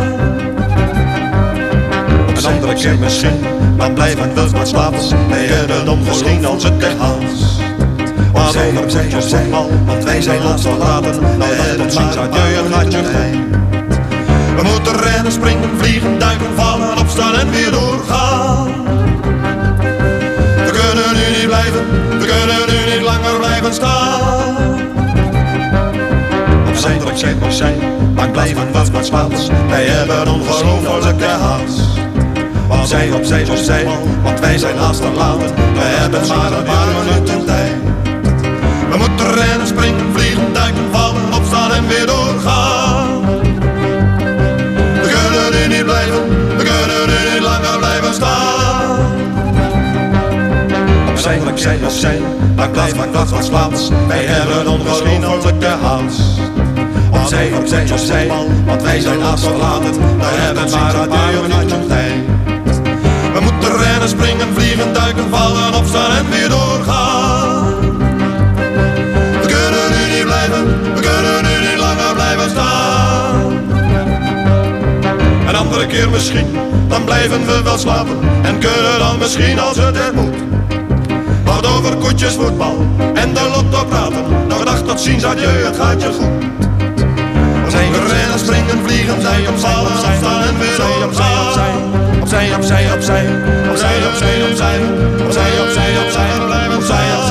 Een 2.36 2.46
andere 2.46 2.74
keer 2.74 2.98
misschien, 2.98 3.40
dan 3.76 3.94
blijven 3.94 4.34
we 4.34 4.48
maar 4.52 4.66
slapen. 4.66 5.28
Wij 5.28 5.46
hebben 5.46 5.84
dan 5.84 5.98
als 6.46 6.64
het 6.64 6.82
echt 6.82 6.98
haast. 6.98 7.43
Maar 8.54 8.62
over 8.62 9.02
koetjes, 9.02 9.26
voetbal, 9.32 9.70
want 9.86 10.04
wij 10.04 10.22
zijn 10.22 10.42
laatst 10.42 10.66
verlaten. 10.66 11.20
Nou 11.38 11.42
adieu, 11.42 11.82
het 11.82 11.94
gaat 11.94 12.92
je 12.92 12.98
goed. 12.98 13.96
We 14.56 14.62
moeten 14.62 15.02
rennen, 15.02 15.32
springen, 15.32 15.70
vliegen, 15.78 16.18
duiken, 16.18 16.46
vallen, 16.54 16.98
opstaan 16.98 17.34
en 17.34 17.50
weer 17.50 17.70
doorgaan. 17.70 18.72
We 20.64 20.70
kunnen 20.70 21.14
nu 21.14 21.38
niet 21.38 21.46
blijven, 21.46 21.84
we 22.18 22.26
kunnen 22.26 22.60
nu 22.66 22.94
niet 22.94 23.04
langer 23.04 23.38
blijven 23.38 23.74
staan. 23.74 24.78
Opzij, 26.68 26.96
opzij, 27.10 27.34
opzij, 27.42 27.74
maar 28.14 28.30
blijven 28.30 28.72
wat 28.72 28.90
wat 28.90 29.10
plaats. 29.10 29.48
Wij 29.68 29.84
hebben 29.84 30.32
ongelofelijke 30.32 31.24
haast. 31.24 31.80
Opzij, 32.68 33.12
opzij, 33.12 33.48
opzij, 33.50 33.86
want 34.22 34.40
wij 34.40 34.58
zijn 34.58 34.76
haast 34.76 35.00
te 35.00 35.10
laat. 35.16 35.52
We 35.74 35.80
hebben 35.80 36.28
maar 36.28 36.52
een 36.52 36.64
paar 36.64 36.86
minuten 36.86 37.44
tijd. 37.44 37.83
We 38.94 39.00
moeten 39.00 39.34
rennen, 39.34 39.66
springen, 39.66 40.12
vliegen, 40.12 40.52
duiken, 40.52 40.84
vallen, 40.92 41.32
opstaan 41.32 41.72
en 41.72 41.86
weer 41.86 42.06
doorgaan. 42.06 43.20
We 45.02 45.08
kunnen 45.14 45.52
nu 45.52 45.76
niet 45.76 45.84
blijven, 45.84 46.28
we 46.56 46.62
kunnen 46.62 47.06
nu 47.06 47.32
niet 47.32 47.42
langer 47.42 47.78
blijven 47.78 48.14
staan. 48.14 48.98
Opzij, 51.10 51.40
opzij, 51.50 51.78
opzij, 51.84 52.20
maak 52.56 52.72
plaats, 52.72 52.94
maak 52.94 53.10
plaats, 53.10 53.30
maak 53.30 53.48
plaats. 53.48 53.90
Wij 54.08 54.24
hebben 54.24 54.72
ongelofelijke 54.72 55.66
haast. 55.66 56.20
Opzij, 57.12 57.52
opzij, 57.52 57.90
opzij, 57.92 58.30
want 58.66 58.82
wij 58.82 59.00
zijn 59.00 59.38
verlaten. 59.38 59.92
We 60.18 60.24
hebben 60.24 60.70
maar 60.70 60.94
een 60.94 61.08
paar 61.08 61.32
minuten 61.48 61.88
tijd. 61.88 62.14
We 63.34 63.40
moeten 63.40 63.76
rennen, 63.76 64.08
springen, 64.08 64.54
vliegen, 64.54 64.92
duiken, 64.92 65.28
vallen, 65.30 65.74
opstaan 65.74 66.10
en 66.10 66.30
weer 66.30 66.48
doorgaan. 66.48 66.73
Staan. 72.48 73.52
Een 75.48 75.56
andere 75.56 75.86
keer 75.86 76.10
misschien, 76.10 76.46
dan 76.88 77.04
blijven 77.04 77.46
we 77.46 77.62
wel 77.62 77.78
slapen. 77.78 78.16
En 78.42 78.58
kunnen 78.58 78.98
dan 78.98 79.18
misschien 79.18 79.58
als 79.58 79.76
het 79.76 79.96
er 79.96 80.14
moet. 80.14 80.36
Wat 81.44 81.66
over 81.66 81.96
koetjes, 81.96 82.34
voetbal 82.34 82.86
en 83.14 83.34
de 83.34 83.50
lotto 83.54 83.84
praten. 83.84 84.24
Nog 84.48 84.64
dag 84.64 84.82
tot 84.82 85.00
ziens, 85.00 85.24
adieu, 85.24 85.64
het 85.64 85.76
gaat 85.76 86.02
je 86.02 86.12
goed. 86.12 86.52
We 87.74 87.90
moeten 87.90 88.06
rennen, 88.06 88.38
springen, 88.38 88.78
vliegen, 88.86 89.22
duiken, 89.22 89.58
vallen, 89.58 89.92
opstaan 89.92 90.42
en 90.42 90.58
weer 90.58 90.76
doorgaan. 90.76 91.46
Opzij, 92.20 92.54
opzij, 92.54 92.54
opzij, 92.54 92.92
opzij, 92.94 93.24
opzij, 93.70 93.96
opzij, 94.08 94.36
opzij, 94.48 94.48
opzij, 94.48 94.80
opzij, 95.24 95.50
opzij, 95.60 95.60
opzij, 95.64 95.90
opzij, 96.04 96.30
opzij, 96.76 96.76
opzij, 96.76 97.23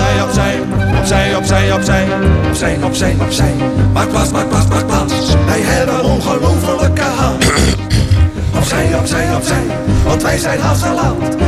opzij, 1.03 1.35
opzij, 1.35 1.73
opzij, 1.73 2.77
opzij, 2.83 3.15
opzij. 3.19 3.53
Maak 3.93 4.09
plaats, 4.09 4.31
maak 4.31 4.49
plaats, 4.49 4.67
maak 4.67 4.87
plaats. 4.87 5.13
Wij 5.45 5.61
hebben 5.61 6.03
ongelofelijke 6.03 7.01
haast. 7.01 7.51
Opzij, 8.57 8.95
opzij, 8.95 9.35
opzij, 9.35 9.63
want 10.05 10.21
wij 10.21 10.37
zijn 10.37 10.59
haast. 10.59 10.81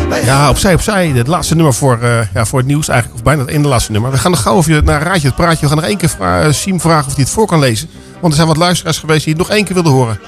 Wij 0.10 0.26
Ja, 0.26 0.50
opzij, 0.50 0.74
opzij. 0.74 1.08
Het 1.08 1.28
laatste 1.28 1.56
nummer 1.56 1.74
voor, 1.74 2.00
eh, 2.02 2.20
ja, 2.34 2.46
voor 2.46 2.60
het 2.60 2.68
nieuws 2.68 2.88
eigenlijk. 2.88 3.20
Of 3.20 3.26
bijna 3.26 3.42
het 3.42 3.52
ene 3.52 3.68
laatste 3.68 3.92
nummer. 3.92 4.12
We 4.12 4.18
gaan 4.18 4.32
nog 4.32 4.42
gauw 4.42 4.58
even 4.58 4.84
naar 4.84 5.02
Raadje 5.02 5.28
het 5.28 5.36
Praatje. 5.36 5.60
We 5.62 5.68
gaan 5.68 5.76
nog 5.76 5.86
één 5.86 5.98
keer 5.98 6.10
vra- 6.10 6.42
eh, 6.42 6.52
Siem 6.52 6.80
vragen 6.80 7.08
of 7.08 7.16
hij 7.16 7.24
het 7.24 7.34
voor 7.34 7.48
kan 7.48 7.60
lezen. 7.60 7.90
Want 8.14 8.28
er 8.28 8.36
zijn 8.36 8.48
wat 8.48 8.58
luisteraars 8.58 8.98
geweest 8.98 9.24
die 9.26 9.34
het 9.34 9.42
nog 9.48 9.52
één 9.52 9.66
keer 9.66 9.74
wilden 9.74 9.92
horen. 9.92 10.20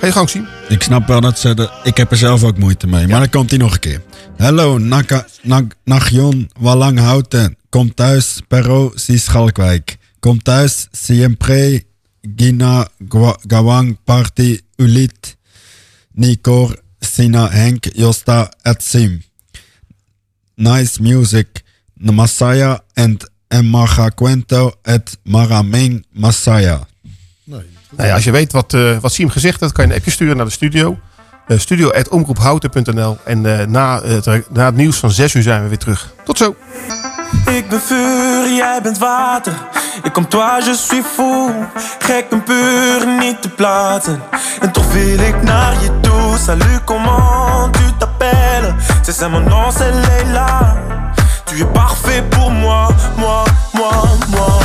Ga 0.00 0.06
je 0.06 0.12
gang, 0.12 0.28
Siem. 0.28 0.46
Ik 0.68 0.82
snap 0.82 1.06
wel 1.06 1.20
dat 1.20 1.38
ze... 1.38 1.54
De, 1.54 1.70
ik 1.82 1.96
heb 1.96 2.10
er 2.10 2.16
zelf 2.16 2.44
ook 2.44 2.58
moeite 2.58 2.86
mee. 2.86 3.06
Maar 3.06 3.20
dan 3.20 3.30
komt 3.30 3.50
hij 3.50 3.58
nog 3.58 3.72
een 3.72 3.80
keer. 3.80 4.02
Hallo, 4.38 4.78
Naka, 4.78 5.24
Nak, 5.42 5.64
Nagion, 5.84 6.50
Walanghouten. 6.60 7.57
Kom 7.70 7.94
thuis, 7.94 8.40
Perro, 8.48 8.92
si 8.94 9.18
Schalkwijk. 9.18 9.98
Kom 10.20 10.42
thuis, 10.42 10.88
siempre, 10.92 11.84
Gina, 12.36 12.88
Gawang, 13.46 13.96
Party, 14.04 14.60
Ulit, 14.76 15.36
Nikor, 16.12 16.78
Sina, 17.00 17.48
Henk, 17.50 17.90
Josta, 17.94 18.50
et 18.62 18.82
Sim. 18.82 19.22
Nice 20.56 21.02
music, 21.02 21.62
Masaya 21.94 22.80
and 22.96 23.24
Emaga 23.48 24.10
Cuento 24.10 24.72
et 24.82 25.18
Maraming 25.24 26.04
Masaya. 26.12 26.86
Nou 27.90 28.08
ja, 28.08 28.14
als 28.14 28.24
je 28.24 28.30
weet 28.30 28.52
wat, 28.52 28.74
eh, 28.74 28.98
wat 28.98 29.12
Siem 29.12 29.28
gezegd 29.30 29.60
heeft, 29.60 29.72
kan 29.72 29.84
je 29.84 29.90
een 29.90 29.96
appje 29.96 30.10
sturen 30.10 30.36
naar 30.36 30.44
de 30.44 30.52
studio. 30.52 30.98
Uh, 31.48 31.58
studio.omroephouten.nl 31.58 33.18
En 33.24 33.60
eh, 33.60 33.66
na, 33.66 34.02
het, 34.02 34.50
na 34.50 34.64
het 34.64 34.74
nieuws 34.74 34.96
van 34.96 35.10
6 35.10 35.34
uur 35.34 35.42
zijn 35.42 35.62
we 35.62 35.68
weer 35.68 35.78
terug. 35.78 36.14
Tot 36.24 36.38
zo. 36.38 36.56
Ik 37.46 37.68
ben 37.68 37.80
vuur, 37.80 38.52
jij 38.52 38.80
bent 38.82 38.98
water. 38.98 39.52
Ik 40.02 40.12
kom 40.12 40.28
toi, 40.28 40.64
je 40.64 40.74
suis 40.74 41.04
fou. 41.14 41.50
Gek 41.98 42.26
en 42.30 42.42
puur, 42.42 43.06
niet 43.20 43.42
te 43.42 43.48
plaatsen. 43.48 44.22
En 44.60 44.72
toch 44.72 44.92
wil 44.92 45.18
ik 45.18 45.42
naar 45.42 45.72
je 45.82 46.00
toe. 46.00 46.38
Salut, 46.38 46.84
comment 46.84 47.72
tu 47.72 47.82
t'appelles? 47.98 48.74
C'est 49.02 49.16
ça 49.16 49.28
mon 49.28 49.40
nom, 49.48 49.70
c'est 49.70 49.92
Leila. 49.92 50.76
Tu 51.44 51.60
es 51.60 51.72
parfait 51.72 52.22
pour 52.28 52.50
moi, 52.50 52.88
moi, 53.16 53.44
moi, 53.72 53.92
moi. 54.28 54.58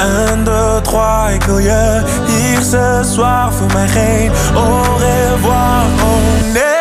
Un, 0.00 0.44
deux, 0.44 0.82
trois, 0.82 1.30
ik 1.32 1.42
wil 1.42 1.58
je 1.58 2.02
hier 2.26 2.62
ce 2.62 3.02
soir. 3.14 3.52
Voor 3.52 3.72
mij 3.72 3.88
geen 3.88 4.30
au 4.54 4.96
revoir, 4.96 5.84
oh 6.02 6.52
nee. 6.52 6.79